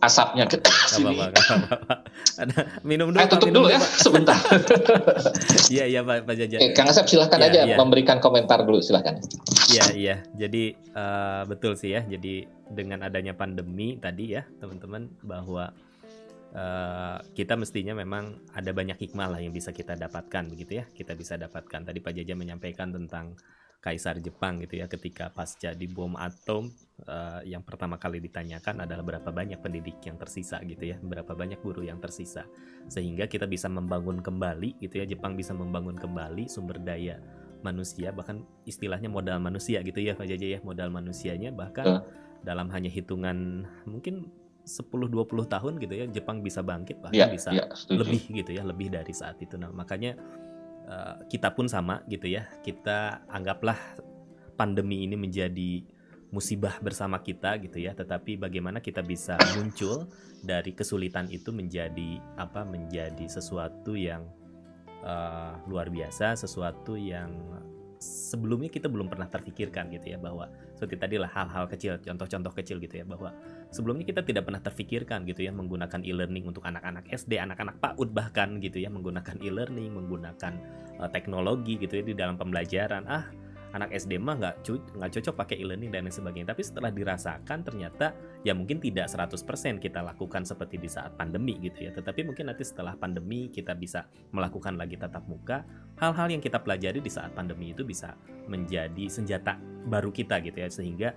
asapnya 0.04 0.46
ke 0.46 0.62
sini 0.86 1.18
apa-apa, 1.18 1.40
apa-apa. 1.40 1.96
Ada 2.38 2.58
minum 2.86 3.10
dulu. 3.10 3.18
eh 3.24 3.28
tutup 3.32 3.48
minum 3.50 3.64
dulu 3.66 3.74
ya 3.74 3.80
Pak. 3.82 3.90
sebentar 3.98 4.38
Iya, 5.74 5.86
iya, 5.90 6.00
Pak, 6.06 6.30
Pak 6.30 6.36
Jaja. 6.38 6.58
Oke, 6.62 6.70
Kang 6.78 6.88
Asep 6.92 7.08
silahkan 7.10 7.40
Iya, 7.42 7.48
aja 7.50 7.60
iya. 7.66 7.76
memberikan 7.80 8.20
komentar 8.22 8.62
dulu 8.68 8.84
silahkan 8.84 9.18
Iya, 9.72 9.86
iya. 9.98 10.16
Jadi 10.38 10.76
eh, 10.78 11.42
betul 11.50 11.74
sih 11.80 11.96
ya. 11.96 12.06
Jadi 12.06 12.46
dengan 12.70 13.02
adanya 13.02 13.34
pandemi 13.34 13.98
tadi 13.98 14.36
ya, 14.38 14.46
teman-teman 14.62 15.10
bahwa 15.26 15.74
eh, 16.56 17.18
kita 17.36 17.60
mestinya 17.60 17.92
memang 17.92 18.48
ada 18.56 18.72
banyak 18.72 18.96
hikmah 18.96 19.36
lah 19.36 19.40
yang 19.44 19.52
bisa 19.52 19.76
kita 19.76 20.00
dapatkan 20.00 20.48
begitu 20.48 20.80
ya. 20.80 20.86
Kita 20.88 21.12
bisa 21.14 21.36
dapatkan. 21.36 21.92
Tadi 21.92 22.00
Pak 22.00 22.14
Jaja 22.16 22.34
menyampaikan 22.34 22.96
tentang 22.96 23.36
Kaisar 23.86 24.18
Jepang 24.18 24.58
gitu 24.66 24.82
ya 24.82 24.90
ketika 24.90 25.30
pasca 25.30 25.78
di 25.78 25.86
bom 25.86 26.18
atom 26.18 26.74
eh, 27.06 27.54
yang 27.54 27.62
pertama 27.62 28.02
kali 28.02 28.18
ditanyakan 28.18 28.82
adalah 28.82 29.06
berapa 29.06 29.30
banyak 29.30 29.62
pendidik 29.62 30.02
yang 30.02 30.18
tersisa 30.18 30.58
gitu 30.66 30.90
ya, 30.90 30.98
berapa 30.98 31.38
banyak 31.38 31.62
guru 31.62 31.86
yang 31.86 32.02
tersisa 32.02 32.50
sehingga 32.90 33.30
kita 33.30 33.46
bisa 33.46 33.70
membangun 33.70 34.26
kembali 34.26 34.82
gitu 34.82 34.98
ya 34.98 35.06
Jepang 35.06 35.38
bisa 35.38 35.54
membangun 35.54 35.94
kembali 35.94 36.50
sumber 36.50 36.82
daya 36.82 37.22
manusia 37.62 38.10
bahkan 38.10 38.42
istilahnya 38.66 39.06
modal 39.06 39.38
manusia 39.38 39.86
gitu 39.86 40.02
ya 40.02 40.18
Pak 40.18 40.34
Jaja 40.34 40.58
ya 40.58 40.60
modal 40.66 40.90
manusianya 40.90 41.54
bahkan 41.54 42.02
Betul. 42.02 42.42
dalam 42.42 42.74
hanya 42.74 42.90
hitungan 42.90 43.70
mungkin 43.86 44.34
10-20 44.66 45.46
tahun 45.46 45.74
gitu 45.78 45.94
ya 45.94 46.06
Jepang 46.10 46.42
bisa 46.42 46.66
bangkit 46.66 46.98
bahkan 46.98 47.14
Iya, 47.16 47.30
bisa 47.30 47.50
iya, 47.54 47.70
setuju. 47.72 48.02
lebih 48.02 48.22
gitu 48.42 48.52
ya 48.58 48.66
lebih 48.66 48.90
dari 48.90 49.14
saat 49.14 49.38
itu. 49.38 49.56
Nah 49.62 49.70
makanya 49.70 50.18
eh, 50.90 51.16
kita 51.30 51.54
pun 51.54 51.70
sama 51.70 52.02
gitu 52.10 52.26
ya. 52.26 52.50
Kita 52.66 53.30
anggaplah 53.30 53.78
pandemi 54.58 55.06
ini 55.06 55.14
menjadi 55.14 55.86
musibah 56.34 56.82
bersama 56.82 57.22
kita 57.22 57.62
gitu 57.62 57.78
ya. 57.78 57.94
Tetapi 57.94 58.42
bagaimana 58.42 58.82
kita 58.82 59.06
bisa 59.06 59.38
muncul 59.54 60.10
dari 60.42 60.74
kesulitan 60.74 61.30
itu 61.30 61.54
menjadi 61.54 62.18
apa 62.36 62.66
menjadi 62.66 63.30
sesuatu 63.30 63.94
yang 63.94 64.26
eh, 65.06 65.54
luar 65.70 65.94
biasa 65.94 66.34
sesuatu 66.34 66.98
yang 66.98 67.30
sebelumnya 68.00 68.68
kita 68.68 68.92
belum 68.92 69.08
pernah 69.08 69.28
terfikirkan 69.30 69.92
gitu 69.94 70.16
ya 70.16 70.18
bahwa 70.20 70.52
seperti 70.76 70.96
tadi 71.00 71.16
lah 71.16 71.32
hal-hal 71.32 71.66
kecil 71.72 71.96
contoh-contoh 72.02 72.54
kecil 72.56 72.78
gitu 72.84 73.00
ya 73.00 73.06
bahwa 73.08 73.32
sebelumnya 73.72 74.06
kita 74.08 74.22
tidak 74.24 74.48
pernah 74.48 74.60
terfikirkan 74.60 75.24
gitu 75.24 75.46
ya 75.46 75.52
menggunakan 75.56 76.04
e-learning 76.04 76.46
untuk 76.48 76.68
anak-anak 76.68 77.08
SD 77.12 77.40
anak-anak 77.40 77.80
PAUD 77.80 78.10
bahkan 78.12 78.60
gitu 78.60 78.84
ya 78.84 78.92
menggunakan 78.92 79.40
e-learning 79.40 79.92
menggunakan 79.96 80.54
eh, 81.00 81.10
teknologi 81.12 81.80
gitu 81.80 82.00
ya 82.00 82.04
di 82.04 82.14
dalam 82.18 82.36
pembelajaran. 82.36 83.08
Ah 83.08 83.45
anak 83.76 83.92
SD 83.92 84.16
mah 84.16 84.40
nggak 84.40 84.56
cu- 84.64 84.88
cocok 84.96 85.36
pakai 85.36 85.60
e-learning 85.60 85.92
dan 85.92 86.08
lain 86.08 86.16
sebagainya. 86.16 86.56
Tapi 86.56 86.64
setelah 86.64 86.90
dirasakan 86.96 87.60
ternyata 87.62 88.16
ya 88.48 88.56
mungkin 88.56 88.80
tidak 88.80 89.12
100% 89.12 89.84
kita 89.84 90.00
lakukan 90.00 90.48
seperti 90.48 90.80
di 90.80 90.88
saat 90.88 91.20
pandemi 91.20 91.60
gitu 91.60 91.84
ya. 91.84 91.92
Tetapi 91.92 92.24
mungkin 92.24 92.48
nanti 92.48 92.64
setelah 92.64 92.96
pandemi 92.96 93.52
kita 93.52 93.76
bisa 93.76 94.08
melakukan 94.32 94.80
lagi 94.80 94.96
tatap 94.96 95.28
muka 95.28 95.68
hal-hal 96.00 96.32
yang 96.32 96.40
kita 96.40 96.64
pelajari 96.64 97.04
di 97.04 97.12
saat 97.12 97.36
pandemi 97.36 97.76
itu 97.76 97.84
bisa 97.84 98.16
menjadi 98.48 99.12
senjata 99.12 99.60
baru 99.92 100.10
kita 100.10 100.40
gitu 100.40 100.56
ya. 100.56 100.70
Sehingga 100.72 101.10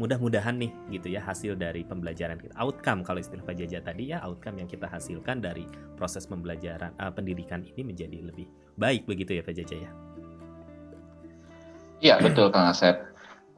mudah-mudahan 0.00 0.56
nih 0.56 0.72
gitu 0.88 1.12
ya 1.12 1.20
hasil 1.20 1.60
dari 1.60 1.84
pembelajaran 1.84 2.40
kita. 2.40 2.56
Outcome 2.56 3.04
kalau 3.04 3.20
istilah 3.20 3.44
Pak 3.44 3.56
Jaja 3.60 3.84
tadi 3.84 4.16
ya 4.16 4.24
outcome 4.24 4.64
yang 4.64 4.68
kita 4.70 4.88
hasilkan 4.88 5.44
dari 5.44 5.68
proses 6.00 6.24
pembelajaran 6.24 6.96
eh, 6.96 7.12
pendidikan 7.12 7.60
ini 7.60 7.84
menjadi 7.84 8.24
lebih 8.24 8.48
baik 8.80 9.04
begitu 9.04 9.36
ya 9.36 9.44
Pak 9.44 9.52
Jaja 9.52 9.76
ya 9.76 9.90
Iya 12.02 12.18
betul 12.18 12.50
Kang 12.50 12.66
Asep. 12.66 12.98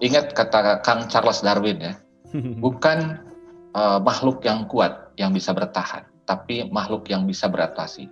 Ingat 0.05 0.37
kata 0.37 0.85
Kang 0.85 1.09
Charles 1.09 1.41
Darwin 1.41 1.81
ya, 1.81 1.97
bukan 2.65 3.19
eh, 3.73 3.99
makhluk 4.05 4.45
yang 4.45 4.69
kuat 4.69 5.17
yang 5.17 5.33
bisa 5.33 5.57
bertahan, 5.57 6.05
tapi 6.29 6.69
makhluk 6.69 7.09
yang 7.09 7.25
bisa 7.25 7.49
beradaptasi. 7.49 8.07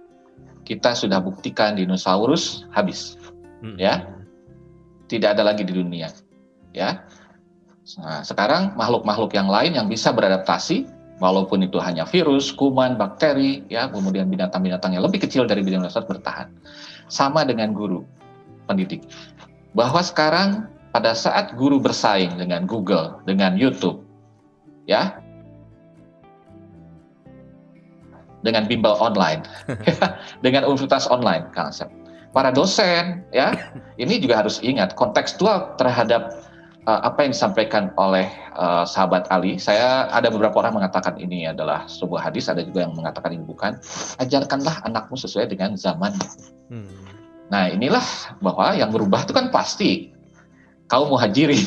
Kita 0.64 0.96
sudah 0.96 1.20
buktikan 1.20 1.76
dinosaurus 1.76 2.64
habis, 2.72 3.20
Mm. 3.62 3.78
ya. 3.78 3.94
tidak 5.06 5.36
ada 5.38 5.52
lagi 5.52 5.62
di 5.62 5.76
dunia, 5.76 6.08
ya. 6.72 7.04
Nah, 8.00 8.24
sekarang 8.24 8.72
makhluk-makhluk 8.80 9.36
yang 9.36 9.46
lain 9.46 9.76
yang 9.76 9.86
bisa 9.86 10.08
beradaptasi, 10.08 10.88
walaupun 11.20 11.62
itu 11.62 11.76
hanya 11.78 12.08
virus, 12.08 12.48
kuman, 12.50 12.96
bakteri, 12.96 13.60
ya, 13.68 13.92
kemudian 13.92 14.26
binatang-binatang 14.32 14.96
yang 14.96 15.04
lebih 15.04 15.20
kecil 15.20 15.44
dari 15.44 15.60
dinosaurus 15.62 16.08
bertahan. 16.08 16.48
Sama 17.12 17.44
dengan 17.44 17.76
guru 17.76 18.02
pendidik 18.64 19.04
bahwa 19.72 20.00
sekarang 20.04 20.68
pada 20.92 21.16
saat 21.16 21.56
guru 21.56 21.80
bersaing 21.80 22.36
dengan 22.36 22.68
Google, 22.68 23.20
dengan 23.24 23.56
YouTube, 23.56 24.04
ya, 24.84 25.16
dengan 28.44 28.68
bimbel 28.68 28.92
online, 29.00 29.46
dengan 30.44 30.68
universitas 30.68 31.08
online, 31.08 31.48
Kang 31.56 31.72
Asep. 31.72 31.88
Para 32.32 32.48
dosen, 32.48 33.24
ya, 33.32 33.52
ini 34.00 34.16
juga 34.20 34.40
harus 34.40 34.60
ingat 34.64 34.96
kontekstual 34.96 35.76
terhadap 35.76 36.32
uh, 36.88 37.00
apa 37.04 37.28
yang 37.28 37.32
disampaikan 37.36 37.92
oleh 38.00 38.24
uh, 38.56 38.88
sahabat 38.88 39.28
Ali. 39.28 39.60
Saya 39.60 40.08
ada 40.08 40.32
beberapa 40.32 40.64
orang 40.64 40.80
mengatakan 40.80 41.20
ini 41.20 41.48
adalah 41.48 41.84
sebuah 41.84 42.32
hadis, 42.32 42.48
ada 42.48 42.64
juga 42.64 42.88
yang 42.88 42.96
mengatakan 42.96 43.36
ini 43.36 43.44
bukan. 43.44 43.76
Ajarkanlah 44.16 44.80
anakmu 44.88 45.16
sesuai 45.16 45.52
dengan 45.52 45.76
zaman. 45.76 46.16
Hmm. 46.72 47.21
Nah, 47.50 47.72
inilah 47.72 48.04
bahwa 48.38 48.76
yang 48.76 48.92
berubah 48.92 49.24
itu 49.26 49.32
kan 49.34 49.50
pasti 49.50 50.12
kaum 50.92 51.08
muhajirin, 51.08 51.64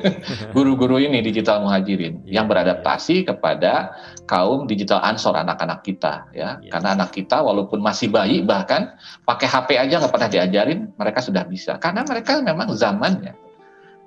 guru-guru 0.56 0.96
ini 0.96 1.20
digital 1.20 1.60
muhajirin 1.60 2.24
yeah. 2.24 2.40
yang 2.40 2.48
beradaptasi 2.48 3.28
kepada 3.28 3.92
kaum 4.24 4.64
digital 4.64 4.96
ansor 5.04 5.36
anak-anak 5.36 5.84
kita 5.84 6.24
ya, 6.32 6.56
yeah. 6.56 6.72
karena 6.72 6.96
anak 6.96 7.12
kita 7.12 7.36
walaupun 7.44 7.84
masih 7.84 8.08
bayi 8.08 8.40
bahkan 8.40 8.96
pakai 9.28 9.44
HP 9.44 9.76
aja 9.76 10.00
nggak 10.00 10.08
pernah 10.16 10.30
diajarin, 10.32 10.88
mereka 10.96 11.20
sudah 11.20 11.44
bisa 11.44 11.76
karena 11.76 12.00
mereka 12.00 12.40
memang 12.40 12.72
zamannya. 12.72 13.36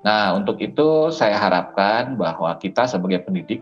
Nah 0.01 0.33
untuk 0.33 0.57
itu 0.57 1.13
saya 1.13 1.37
harapkan 1.37 2.17
bahwa 2.17 2.57
kita 2.57 2.89
sebagai 2.89 3.21
pendidik, 3.21 3.61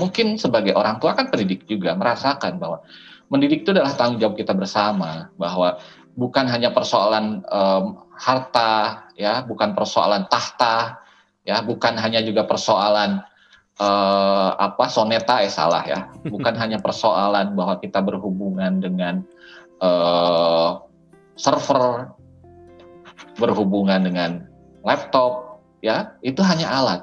mungkin 0.00 0.40
sebagai 0.40 0.72
orang 0.72 0.96
tua 0.96 1.12
kan 1.12 1.28
pendidik 1.28 1.68
juga 1.68 1.92
merasakan 1.92 2.56
bahwa 2.56 2.80
mendidik 3.28 3.68
itu 3.68 3.76
adalah 3.76 3.92
tanggung 3.92 4.16
jawab 4.16 4.40
kita 4.40 4.56
bersama 4.56 5.28
bahwa 5.36 5.76
bukan 6.18 6.50
hanya 6.50 6.74
persoalan 6.74 7.46
um, 7.46 8.02
harta, 8.18 9.06
ya, 9.14 9.46
bukan 9.46 9.78
persoalan 9.78 10.26
tahta, 10.26 10.98
ya, 11.46 11.62
bukan 11.62 11.94
hanya 11.94 12.18
juga 12.26 12.42
persoalan 12.42 13.22
uh, 13.78 14.50
apa 14.58 14.90
soneta 14.90 15.46
eh 15.46 15.48
salah 15.48 15.86
ya, 15.86 16.10
bukan 16.26 16.58
hanya 16.62 16.82
persoalan 16.82 17.54
bahwa 17.54 17.78
kita 17.78 18.02
berhubungan 18.02 18.82
dengan 18.82 19.22
uh, 19.78 20.82
server, 21.38 22.10
berhubungan 23.38 24.02
dengan 24.02 24.50
laptop, 24.82 25.62
ya, 25.86 26.18
itu 26.26 26.42
hanya 26.42 26.66
alat. 26.66 27.00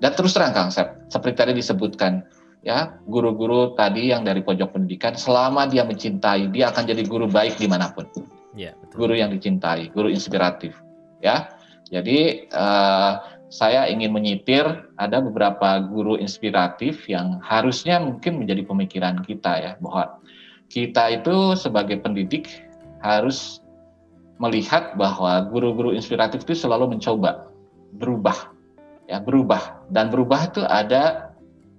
Dan 0.00 0.16
terus 0.16 0.32
terang 0.32 0.56
Kang 0.56 0.72
Sep, 0.72 1.12
seperti 1.12 1.36
tadi 1.36 1.52
disebutkan, 1.52 2.24
ya 2.64 2.96
guru-guru 3.04 3.76
tadi 3.76 4.08
yang 4.08 4.24
dari 4.24 4.40
pojok 4.40 4.72
pendidikan 4.72 5.12
selama 5.12 5.68
dia 5.68 5.84
mencintai 5.84 6.48
dia 6.48 6.72
akan 6.72 6.88
jadi 6.88 7.04
guru 7.04 7.28
baik 7.28 7.60
di 7.60 7.68
mana 7.68 7.92
pun 7.92 8.08
Ya, 8.54 8.72
betul. 8.78 8.96
Guru 9.06 9.14
yang 9.18 9.30
dicintai, 9.34 9.90
guru 9.90 10.08
inspiratif. 10.10 10.78
Ya, 11.18 11.54
jadi 11.90 12.48
uh, 12.54 13.12
saya 13.54 13.86
ingin 13.86 14.10
menyitir 14.10 14.66
ada 14.98 15.22
beberapa 15.22 15.78
guru 15.86 16.18
inspiratif 16.18 17.06
yang 17.06 17.38
harusnya 17.38 18.02
mungkin 18.02 18.42
menjadi 18.42 18.66
pemikiran 18.66 19.22
kita 19.22 19.52
ya 19.62 19.72
bahwa 19.78 20.18
kita 20.66 21.22
itu 21.22 21.54
sebagai 21.54 22.02
pendidik 22.02 22.50
harus 22.98 23.62
melihat 24.42 24.98
bahwa 24.98 25.46
guru-guru 25.46 25.94
inspiratif 25.94 26.42
itu 26.42 26.66
selalu 26.66 26.98
mencoba 26.98 27.46
berubah 27.94 28.50
ya 29.06 29.22
berubah 29.22 29.86
dan 29.92 30.10
berubah 30.10 30.50
itu 30.50 30.66
ada 30.66 31.30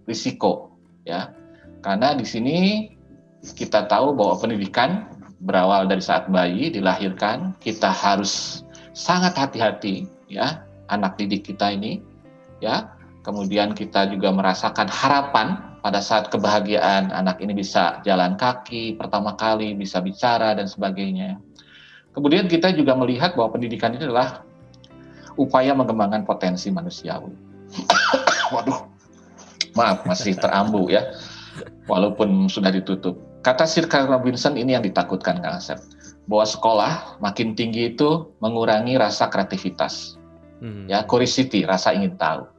risiko 0.08 0.72
ya 1.04 1.36
karena 1.84 2.16
di 2.16 2.24
sini 2.24 2.58
kita 3.44 3.90
tahu 3.92 4.16
bahwa 4.16 4.40
pendidikan 4.40 5.12
berawal 5.45 5.86
dari 5.86 6.01
saat 6.01 6.27
bayi 6.27 6.73
dilahirkan, 6.73 7.53
kita 7.62 7.93
harus 7.93 8.65
sangat 8.97 9.38
hati-hati 9.38 10.10
ya 10.25 10.65
anak 10.89 11.17
didik 11.21 11.53
kita 11.53 11.71
ini 11.71 12.01
ya. 12.60 12.91
Kemudian 13.25 13.73
kita 13.73 14.05
juga 14.13 14.29
merasakan 14.29 14.86
harapan 14.86 15.58
pada 15.81 15.97
saat 15.97 16.29
kebahagiaan 16.29 17.10
anak 17.10 17.41
ini 17.41 17.58
bisa 17.58 17.97
jalan 18.05 18.38
kaki 18.38 18.93
pertama 18.97 19.34
kali, 19.34 19.73
bisa 19.73 19.97
bicara 19.97 20.53
dan 20.53 20.69
sebagainya. 20.69 21.41
Kemudian 22.13 22.45
kita 22.45 22.69
juga 22.77 22.93
melihat 22.93 23.34
bahwa 23.34 23.58
pendidikan 23.58 23.97
ini 23.97 24.05
adalah 24.05 24.45
upaya 25.41 25.73
mengembangkan 25.73 26.21
potensi 26.21 26.69
manusiawi. 26.69 27.34
Waduh, 28.53 28.81
maaf 29.73 30.05
masih 30.05 30.38
terambu 30.38 30.88
ya, 30.93 31.01
walaupun 31.89 32.45
sudah 32.45 32.69
ditutup. 32.69 33.17
Kata 33.45 33.69
Sir 33.69 33.86
Carl 33.86 34.10
Robinson 34.10 34.58
ini 34.58 34.73
yang 34.73 34.81
ditakutkan 34.81 35.38
Kang 35.38 35.62
Asep. 35.62 35.77
Bahwa 36.25 36.49
sekolah 36.49 37.21
makin 37.21 37.53
tinggi 37.53 37.93
itu 37.93 38.34
mengurangi 38.41 38.97
rasa 38.97 39.29
kreativitas. 39.29 40.17
Hmm. 40.58 40.89
Ya, 40.89 41.05
curiosity, 41.05 41.62
rasa 41.62 41.93
ingin 41.93 42.17
tahu. 42.17 42.49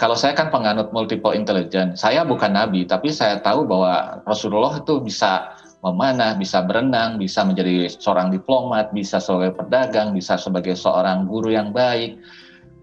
Kalau 0.00 0.16
saya 0.16 0.32
kan 0.32 0.48
penganut 0.48 0.88
multiple 0.96 1.36
intelligence, 1.36 2.00
saya 2.00 2.24
bukan 2.24 2.56
nabi, 2.56 2.88
tapi 2.88 3.12
saya 3.12 3.44
tahu 3.44 3.68
bahwa 3.68 4.24
Rasulullah 4.24 4.80
itu 4.80 5.04
bisa 5.04 5.56
memanah, 5.84 6.36
bisa 6.36 6.64
berenang, 6.64 7.20
bisa 7.20 7.44
menjadi 7.44 7.88
seorang 7.92 8.32
diplomat, 8.32 8.92
bisa 8.96 9.20
sebagai 9.20 9.56
pedagang, 9.56 10.16
bisa 10.16 10.40
sebagai 10.40 10.76
seorang 10.76 11.28
guru 11.28 11.52
yang 11.52 11.72
baik, 11.76 12.16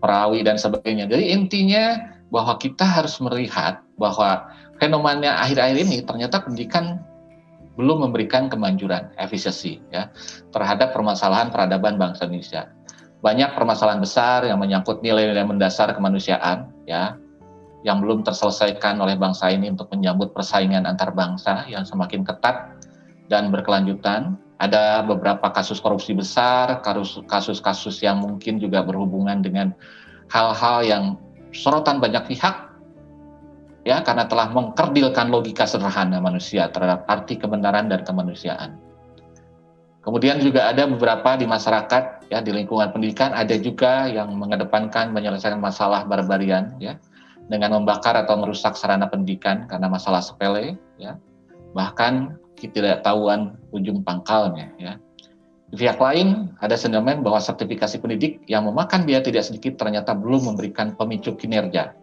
perawi 0.02 0.46
dan 0.46 0.58
sebagainya. 0.58 1.10
Jadi 1.10 1.34
intinya 1.34 1.98
bahwa 2.30 2.58
kita 2.58 2.86
harus 2.86 3.18
melihat 3.22 3.82
bahwa 3.98 4.50
fenomena 4.82 5.38
akhir-akhir 5.42 5.78
ini 5.86 6.02
ternyata 6.02 6.42
pendidikan 6.42 7.02
belum 7.74 8.10
memberikan 8.10 8.50
kemanjuran 8.54 9.18
efisiensi 9.18 9.82
ya 9.90 10.14
terhadap 10.54 10.94
permasalahan 10.94 11.50
peradaban 11.50 11.98
bangsa 11.98 12.30
Indonesia. 12.30 12.70
Banyak 13.24 13.56
permasalahan 13.56 14.04
besar 14.04 14.44
yang 14.46 14.60
menyangkut 14.60 15.00
nilai-nilai 15.00 15.48
mendasar 15.48 15.96
kemanusiaan 15.96 16.70
ya 16.84 17.16
yang 17.84 18.00
belum 18.00 18.24
terselesaikan 18.24 19.00
oleh 19.00 19.20
bangsa 19.20 19.52
ini 19.52 19.72
untuk 19.72 19.92
menyambut 19.92 20.32
persaingan 20.32 20.88
antar 20.88 21.12
bangsa 21.12 21.68
yang 21.68 21.84
semakin 21.84 22.24
ketat 22.24 22.80
dan 23.28 23.52
berkelanjutan. 23.52 24.40
Ada 24.64 25.04
beberapa 25.04 25.52
kasus 25.52 25.84
korupsi 25.84 26.16
besar, 26.16 26.80
kasus-kasus 27.28 28.00
yang 28.00 28.24
mungkin 28.24 28.64
juga 28.64 28.80
berhubungan 28.80 29.44
dengan 29.44 29.76
hal-hal 30.32 30.88
yang 30.88 31.04
sorotan 31.52 32.00
banyak 32.00 32.24
pihak 32.32 32.73
ya 33.84 34.00
karena 34.02 34.26
telah 34.28 34.52
mengkerdilkan 34.52 35.28
logika 35.28 35.68
sederhana 35.68 36.24
manusia 36.24 36.72
terhadap 36.72 37.04
arti 37.08 37.36
kebenaran 37.36 37.92
dan 37.92 38.04
kemanusiaan. 38.08 38.80
Kemudian 40.04 40.44
juga 40.44 40.68
ada 40.68 40.84
beberapa 40.84 41.40
di 41.40 41.48
masyarakat 41.48 42.28
ya 42.28 42.44
di 42.44 42.52
lingkungan 42.52 42.92
pendidikan 42.92 43.32
ada 43.32 43.56
juga 43.56 44.08
yang 44.12 44.36
mengedepankan 44.36 45.16
menyelesaikan 45.16 45.64
masalah 45.64 46.04
barbarian 46.04 46.76
ya 46.80 47.00
dengan 47.48 47.80
membakar 47.80 48.16
atau 48.20 48.36
merusak 48.36 48.76
sarana 48.76 49.08
pendidikan 49.08 49.64
karena 49.68 49.88
masalah 49.88 50.20
sepele 50.20 50.76
ya 51.00 51.16
bahkan 51.72 52.36
ketidaktahuan 52.60 53.56
ujung 53.72 54.04
pangkalnya 54.04 54.76
ya. 54.76 55.00
Di 55.72 55.80
pihak 55.80 55.98
lain 55.98 56.52
ada 56.60 56.76
sentimen 56.76 57.24
bahwa 57.24 57.40
sertifikasi 57.40 57.98
pendidik 57.98 58.44
yang 58.46 58.68
memakan 58.68 59.08
biaya 59.08 59.24
tidak 59.24 59.48
sedikit 59.48 59.80
ternyata 59.80 60.14
belum 60.14 60.52
memberikan 60.52 61.00
pemicu 61.00 61.34
kinerja 61.40 61.96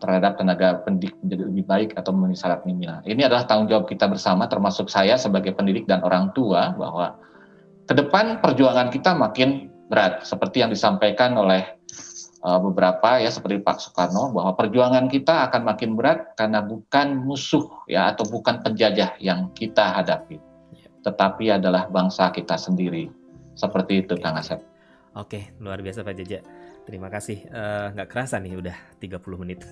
terhadap 0.00 0.40
tenaga 0.40 0.80
pendidik 0.82 1.12
menjadi 1.20 1.42
lebih 1.46 1.64
baik 1.68 1.90
atau 1.94 2.10
memenuhi 2.16 2.40
syarat 2.40 2.64
minimal. 2.64 3.04
Ini 3.04 3.28
adalah 3.28 3.44
tanggung 3.44 3.68
jawab 3.68 3.84
kita 3.86 4.08
bersama, 4.08 4.48
termasuk 4.48 4.88
saya 4.88 5.20
sebagai 5.20 5.52
pendidik 5.52 5.84
dan 5.84 6.00
orang 6.00 6.32
tua, 6.32 6.72
bahwa 6.74 7.20
ke 7.84 7.92
depan 7.92 8.40
perjuangan 8.40 8.88
kita 8.88 9.12
makin 9.12 9.68
berat, 9.92 10.24
seperti 10.24 10.64
yang 10.64 10.72
disampaikan 10.72 11.36
oleh 11.36 11.76
uh, 12.46 12.58
beberapa 12.58 13.20
ya 13.20 13.28
seperti 13.28 13.60
Pak 13.60 13.76
Soekarno, 13.84 14.32
bahwa 14.32 14.56
perjuangan 14.56 15.06
kita 15.12 15.52
akan 15.52 15.68
makin 15.68 15.94
berat 15.94 16.32
karena 16.40 16.64
bukan 16.64 17.20
musuh 17.20 17.68
ya 17.84 18.10
atau 18.16 18.24
bukan 18.24 18.64
penjajah 18.64 19.20
yang 19.20 19.52
kita 19.52 20.00
hadapi, 20.00 20.40
tetapi 21.04 21.52
adalah 21.52 21.92
bangsa 21.92 22.32
kita 22.32 22.56
sendiri. 22.56 23.12
Seperti 23.52 24.06
itu, 24.06 24.16
Kang 24.16 24.40
Asep. 24.40 24.64
Oke, 25.12 25.52
luar 25.60 25.82
biasa 25.84 26.06
Pak 26.06 26.14
Jaja. 26.16 26.40
Terima 26.90 27.06
kasih. 27.06 27.46
Eh, 27.46 27.86
nggak 27.94 28.08
uh, 28.08 28.10
kerasa 28.10 28.42
nih 28.42 28.58
udah 28.58 28.74
30 28.98 29.22
menit. 29.46 29.62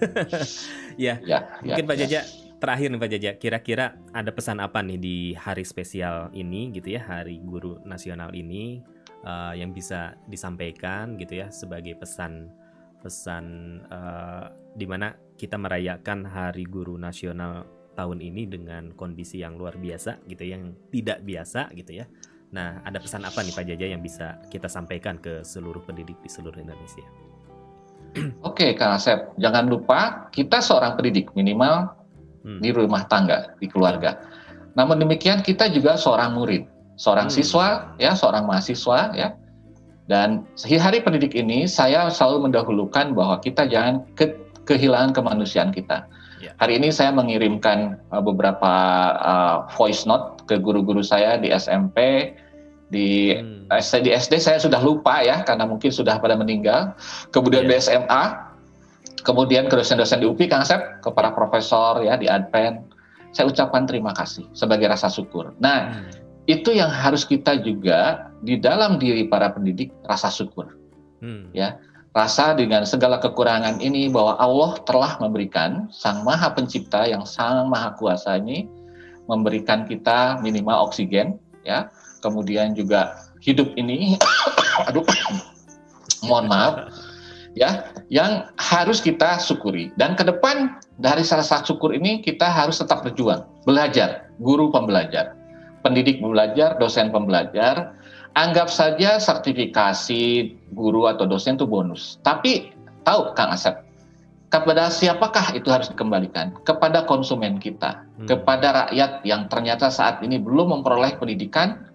ya, 0.95 1.19
ya, 1.27 1.59
mungkin 1.67 1.83
ya, 1.83 1.91
Pak 1.91 1.99
Jaja 1.99 2.21
terakhir 2.63 2.95
nih 2.95 3.01
Pak 3.03 3.11
Jaja, 3.11 3.31
kira-kira 3.39 3.99
ada 4.15 4.31
pesan 4.31 4.63
apa 4.63 4.83
nih 4.87 4.99
di 5.03 5.17
hari 5.35 5.67
spesial 5.67 6.31
ini 6.31 6.71
gitu 6.75 6.95
ya, 6.95 7.03
Hari 7.03 7.43
Guru 7.43 7.83
Nasional 7.83 8.35
ini 8.35 8.83
uh, 9.27 9.55
yang 9.55 9.75
bisa 9.75 10.15
disampaikan 10.31 11.19
gitu 11.19 11.43
ya 11.43 11.51
sebagai 11.51 11.99
pesan 11.99 12.51
pesan 12.99 13.79
uh, 13.91 14.51
di 14.75 14.87
mana 14.87 15.15
kita 15.39 15.55
merayakan 15.55 16.23
Hari 16.27 16.67
Guru 16.67 16.99
Nasional 16.99 17.67
tahun 17.95 18.23
ini 18.23 18.47
dengan 18.47 18.95
kondisi 18.95 19.43
yang 19.43 19.59
luar 19.59 19.75
biasa 19.75 20.23
gitu 20.31 20.47
yang 20.47 20.75
tidak 20.95 21.23
biasa 21.27 21.75
gitu 21.75 22.03
ya 22.03 22.07
Nah, 22.49 22.81
ada 22.81 22.97
pesan 22.97 23.29
apa 23.29 23.45
nih 23.45 23.53
Pak 23.53 23.65
Jaja 23.69 23.87
yang 23.93 24.01
bisa 24.01 24.41
kita 24.49 24.73
sampaikan 24.73 25.21
ke 25.21 25.45
seluruh 25.45 25.85
pendidik 25.85 26.17
di 26.25 26.31
seluruh 26.33 26.57
Indonesia? 26.57 27.05
Oke, 28.49 28.73
Kang 28.73 28.97
Asep, 28.97 29.37
jangan 29.37 29.69
lupa 29.69 30.33
kita 30.33 30.65
seorang 30.65 30.97
pendidik 30.97 31.29
minimal 31.37 31.93
hmm. 32.49 32.61
di 32.65 32.73
rumah 32.73 33.05
tangga, 33.05 33.53
di 33.61 33.69
keluarga. 33.69 34.17
Namun 34.73 34.97
demikian 34.97 35.45
kita 35.45 35.69
juga 35.69 36.01
seorang 36.01 36.41
murid, 36.41 36.65
seorang 36.97 37.29
hmm. 37.29 37.37
siswa, 37.37 37.93
ya, 38.01 38.17
seorang 38.17 38.49
mahasiswa, 38.49 39.13
ya. 39.13 39.37
Dan 40.09 40.49
hari 40.65 41.05
pendidik 41.05 41.37
ini 41.37 41.69
saya 41.69 42.09
selalu 42.09 42.49
mendahulukan 42.49 43.13
bahwa 43.13 43.45
kita 43.45 43.69
jangan 43.69 44.09
ke, 44.17 44.33
kehilangan 44.65 45.13
kemanusiaan 45.13 45.69
kita. 45.69 46.09
Hari 46.59 46.83
ini 46.83 46.91
saya 46.91 47.15
mengirimkan 47.15 48.03
uh, 48.11 48.23
beberapa 48.23 48.75
uh, 49.19 49.57
voice 49.79 50.03
note 50.07 50.43
ke 50.51 50.59
guru-guru 50.59 51.07
saya 51.07 51.39
di 51.39 51.55
SMP, 51.55 52.31
di 52.91 53.39
hmm. 53.39 53.71
di 54.03 54.11
SD 54.11 54.43
saya 54.43 54.59
sudah 54.59 54.83
lupa 54.83 55.23
ya 55.23 55.47
karena 55.47 55.65
mungkin 55.71 55.95
sudah 55.95 56.19
pada 56.19 56.35
meninggal. 56.35 56.99
Kemudian 57.31 57.71
yeah. 57.71 57.79
di 57.79 57.83
SMA, 57.83 58.25
kemudian 59.23 59.71
ke 59.71 59.75
dosen-dosen 59.79 60.19
di 60.19 60.27
UPI 60.27 60.51
Kang 60.51 60.67
Sep, 60.67 60.99
kepada 61.01 61.31
profesor 61.31 62.03
ya 62.03 62.19
di 62.19 62.27
Advent. 62.27 62.91
Saya 63.31 63.47
ucapkan 63.47 63.87
terima 63.87 64.11
kasih 64.17 64.49
sebagai 64.57 64.89
rasa 64.91 65.07
syukur. 65.07 65.53
Nah, 65.63 65.95
hmm 65.95 66.29
itu 66.49 66.73
yang 66.73 66.89
harus 66.89 67.29
kita 67.29 67.61
juga 67.61 68.33
di 68.41 68.57
dalam 68.57 68.97
diri 68.97 69.29
para 69.29 69.53
pendidik 69.53 69.93
rasa 70.09 70.33
syukur 70.33 70.73
hmm. 71.21 71.53
ya 71.53 71.77
rasa 72.19 72.59
dengan 72.59 72.83
segala 72.83 73.23
kekurangan 73.23 73.79
ini 73.79 74.11
bahwa 74.11 74.35
Allah 74.43 74.75
telah 74.83 75.15
memberikan 75.23 75.87
sang 75.95 76.27
maha 76.27 76.51
pencipta 76.51 77.07
yang 77.07 77.23
sang 77.23 77.71
maha 77.71 77.95
kuasa 77.95 78.43
ini 78.43 78.67
memberikan 79.31 79.87
kita 79.87 80.43
minimal 80.43 80.91
oksigen 80.91 81.39
ya. 81.63 81.87
Kemudian 82.19 82.75
juga 82.75 83.15
hidup 83.39 83.71
ini 83.79 84.19
aduh 84.91 85.07
mohon 86.27 86.51
maaf 86.51 86.91
ya 87.55 87.87
yang 88.11 88.51
harus 88.59 88.99
kita 88.99 89.39
syukuri. 89.39 89.95
Dan 89.95 90.19
ke 90.19 90.27
depan 90.27 90.75
dari 90.99 91.23
rasa 91.23 91.63
syukur 91.63 91.95
ini 91.95 92.19
kita 92.19 92.51
harus 92.51 92.83
tetap 92.83 93.07
berjuang 93.07 93.47
belajar 93.63 94.27
guru 94.43 94.75
pembelajar 94.75 95.39
pendidik 95.83 96.19
belajar, 96.19 96.77
dosen 96.77 97.15
pembelajar, 97.15 97.95
anggap 98.37 98.69
saja 98.69 99.17
sertifikasi 99.17 100.53
guru 100.75 101.09
atau 101.09 101.25
dosen 101.25 101.57
itu 101.57 101.65
bonus. 101.65 102.21
Tapi 102.27 102.73
tahu 103.07 103.33
Kang 103.33 103.55
Asep, 103.55 103.89
kepada 104.49 104.89
siapakah 104.89 105.53
itu 105.53 105.69
harus 105.69 105.93
dikembalikan? 105.93 106.57
Kepada 106.65 107.05
konsumen 107.05 107.61
kita, 107.61 108.05
hmm. 108.21 108.29
kepada 108.29 108.89
rakyat 108.89 109.25
yang 109.25 109.49
ternyata 109.53 109.93
saat 109.93 110.25
ini 110.25 110.41
belum 110.41 110.81
memperoleh 110.81 111.21
pendidikan 111.21 111.89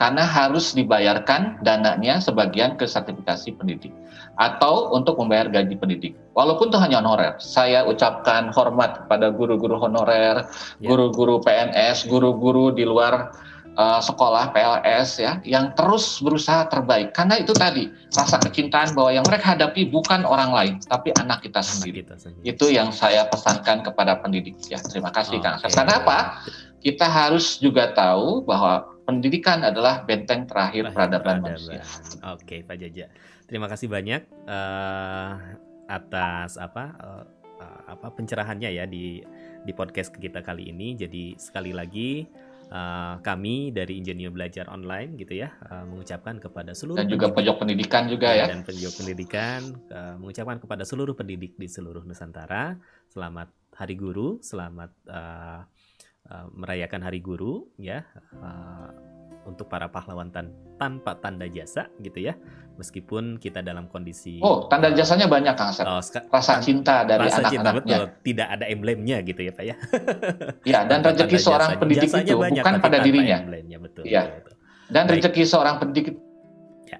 karena 0.00 0.24
harus 0.24 0.72
dibayarkan 0.72 1.60
dananya 1.60 2.24
sebagian 2.24 2.80
ke 2.80 2.88
sertifikasi 2.88 3.52
pendidik 3.52 3.92
atau 4.40 4.88
untuk 4.96 5.20
membayar 5.20 5.52
gaji 5.52 5.76
pendidik. 5.76 6.12
Walaupun 6.32 6.72
itu 6.72 6.80
hanya 6.80 7.04
honorer, 7.04 7.36
saya 7.36 7.84
ucapkan 7.84 8.48
hormat 8.56 9.04
kepada 9.04 9.28
guru-guru 9.28 9.76
honorer, 9.76 10.48
ya. 10.80 10.88
guru-guru 10.88 11.44
PNS, 11.44 12.08
guru-guru 12.08 12.72
di 12.72 12.88
luar 12.88 13.36
uh, 13.76 14.00
sekolah 14.02 14.50
PLS 14.50 15.20
ya 15.20 15.38
yang 15.46 15.74
terus 15.78 16.18
berusaha 16.18 16.66
terbaik 16.66 17.14
karena 17.14 17.38
itu 17.38 17.52
tadi 17.54 17.90
rasa 18.14 18.40
kecintaan 18.42 18.94
bahwa 18.96 19.10
yang 19.14 19.26
mereka 19.26 19.54
hadapi 19.54 19.90
bukan 19.90 20.26
orang 20.26 20.50
lain 20.50 20.74
tapi 20.88 21.14
anak 21.18 21.44
kita 21.44 21.60
sendiri. 21.62 22.02
Kita 22.02 22.16
sendiri. 22.18 22.44
Itu 22.46 22.72
yang 22.72 22.90
saya 22.90 23.26
pesankan 23.30 23.84
kepada 23.86 24.18
pendidik 24.18 24.58
ya. 24.66 24.80
Terima 24.82 25.14
kasih 25.14 25.38
okay. 25.38 25.60
Kang. 25.60 25.62
Karena 25.62 25.94
apa? 26.00 26.18
Kita 26.80 27.04
harus 27.04 27.60
juga 27.60 27.92
tahu 27.92 28.40
bahwa 28.40 28.88
pendidikan 29.04 29.60
adalah 29.60 30.00
benteng 30.08 30.48
terakhir 30.48 30.88
peradaban 30.96 31.44
manusia. 31.44 31.84
Oke, 32.32 32.64
Pak 32.64 32.80
Jaja. 32.80 33.12
Terima 33.44 33.68
kasih 33.68 33.90
banyak 33.90 34.24
uh, 34.48 35.36
atas 35.90 36.56
apa 36.56 36.96
uh, 37.02 37.24
apa 37.90 38.06
pencerahannya 38.14 38.70
ya 38.70 38.86
di 38.86 39.20
di 39.66 39.72
podcast 39.74 40.14
kita 40.14 40.40
kali 40.40 40.70
ini. 40.70 40.96
Jadi 40.96 41.36
sekali 41.36 41.74
lagi 41.74 42.24
uh, 42.70 43.20
kami 43.20 43.74
dari 43.74 44.00
Insinyur 44.00 44.32
Belajar 44.32 44.70
Online 44.70 45.18
gitu 45.18 45.36
ya 45.36 45.52
uh, 45.68 45.84
mengucapkan 45.84 46.38
kepada 46.38 46.72
seluruh 46.72 47.02
dan 47.02 47.10
juga 47.10 47.28
pojok 47.34 47.66
pendidikan 47.66 48.06
juga 48.06 48.32
ya 48.32 48.48
dan 48.48 48.64
pojok 48.64 49.04
pendidikan 49.04 49.60
uh, 49.92 50.14
mengucapkan 50.16 50.62
kepada 50.62 50.82
seluruh 50.86 51.12
pendidik 51.12 51.58
di 51.58 51.68
seluruh 51.68 52.06
Nusantara 52.06 52.78
selamat 53.10 53.50
Hari 53.80 53.96
Guru, 53.96 54.36
selamat 54.44 54.92
uh, 55.08 55.64
uh, 56.28 56.46
merayakan 56.52 57.00
Hari 57.00 57.20
Guru 57.24 57.64
ya. 57.80 58.04
Uh, 58.36 58.92
untuk 59.48 59.72
para 59.72 59.88
pahlawan 59.88 60.28
tan 60.28 60.52
tanpa 60.76 61.16
tanda 61.16 61.48
jasa 61.48 61.88
gitu 62.04 62.28
ya 62.28 62.36
meskipun 62.80 63.36
kita 63.36 63.60
dalam 63.60 63.86
kondisi 63.92 64.40
oh 64.40 64.64
tanda 64.72 64.88
jasanya 64.96 65.28
banyak 65.28 65.52
kang 65.52 65.70
Asep 65.76 65.84
oh, 65.84 66.00
rasa 66.32 66.64
cinta 66.64 67.04
dari 67.04 67.28
anak-anaknya 67.28 68.16
tidak 68.24 68.48
ada 68.48 68.64
emblemnya 68.66 69.20
gitu 69.20 69.40
ya 69.44 69.52
pak 69.52 69.64
ya 69.68 69.76
ya 70.72 70.78
dan 70.88 71.04
rezeki 71.04 71.36
seorang 71.36 71.76
pendidik 71.76 72.08
itu 72.08 72.36
banyak, 72.40 72.64
bukan 72.64 72.74
pada 72.80 72.98
dirinya 73.04 73.36
betul 73.76 74.02
ya 74.08 74.22
betul. 74.26 74.54
dan 74.88 75.04
rezeki 75.04 75.42
seorang 75.44 75.76
pendidik 75.76 76.16
ya 76.88 76.98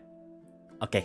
oke 0.84 0.92
okay 0.92 1.04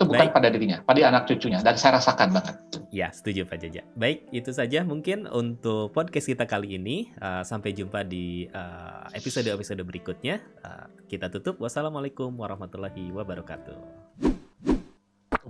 itu 0.00 0.08
bukan 0.08 0.32
Baik. 0.32 0.36
pada 0.40 0.48
dirinya, 0.48 0.80
pada 0.80 1.00
anak 1.12 1.28
cucunya 1.28 1.60
dan 1.60 1.76
saya 1.76 2.00
rasakan 2.00 2.32
banget. 2.32 2.56
Ya, 2.88 3.12
setuju 3.12 3.44
Pak 3.44 3.60
Jaja. 3.60 3.84
Baik, 3.92 4.32
itu 4.32 4.48
saja 4.48 4.80
mungkin 4.80 5.28
untuk 5.28 5.92
podcast 5.92 6.24
kita 6.24 6.48
kali 6.48 6.80
ini. 6.80 7.12
Uh, 7.20 7.44
sampai 7.44 7.76
jumpa 7.76 8.08
di 8.08 8.48
uh, 8.48 9.04
episode-episode 9.12 9.84
berikutnya. 9.84 10.40
Uh, 10.64 10.88
kita 11.04 11.28
tutup. 11.28 11.60
Wassalamualaikum 11.60 12.32
warahmatullahi 12.32 13.12
wabarakatuh. 13.12 13.99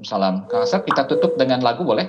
Waalaikumsalam. 0.01 0.49
Kang 0.49 0.65
Asep, 0.65 0.83
kita 0.89 1.05
tutup 1.05 1.37
dengan 1.37 1.61
lagu 1.61 1.85
boleh? 1.85 2.09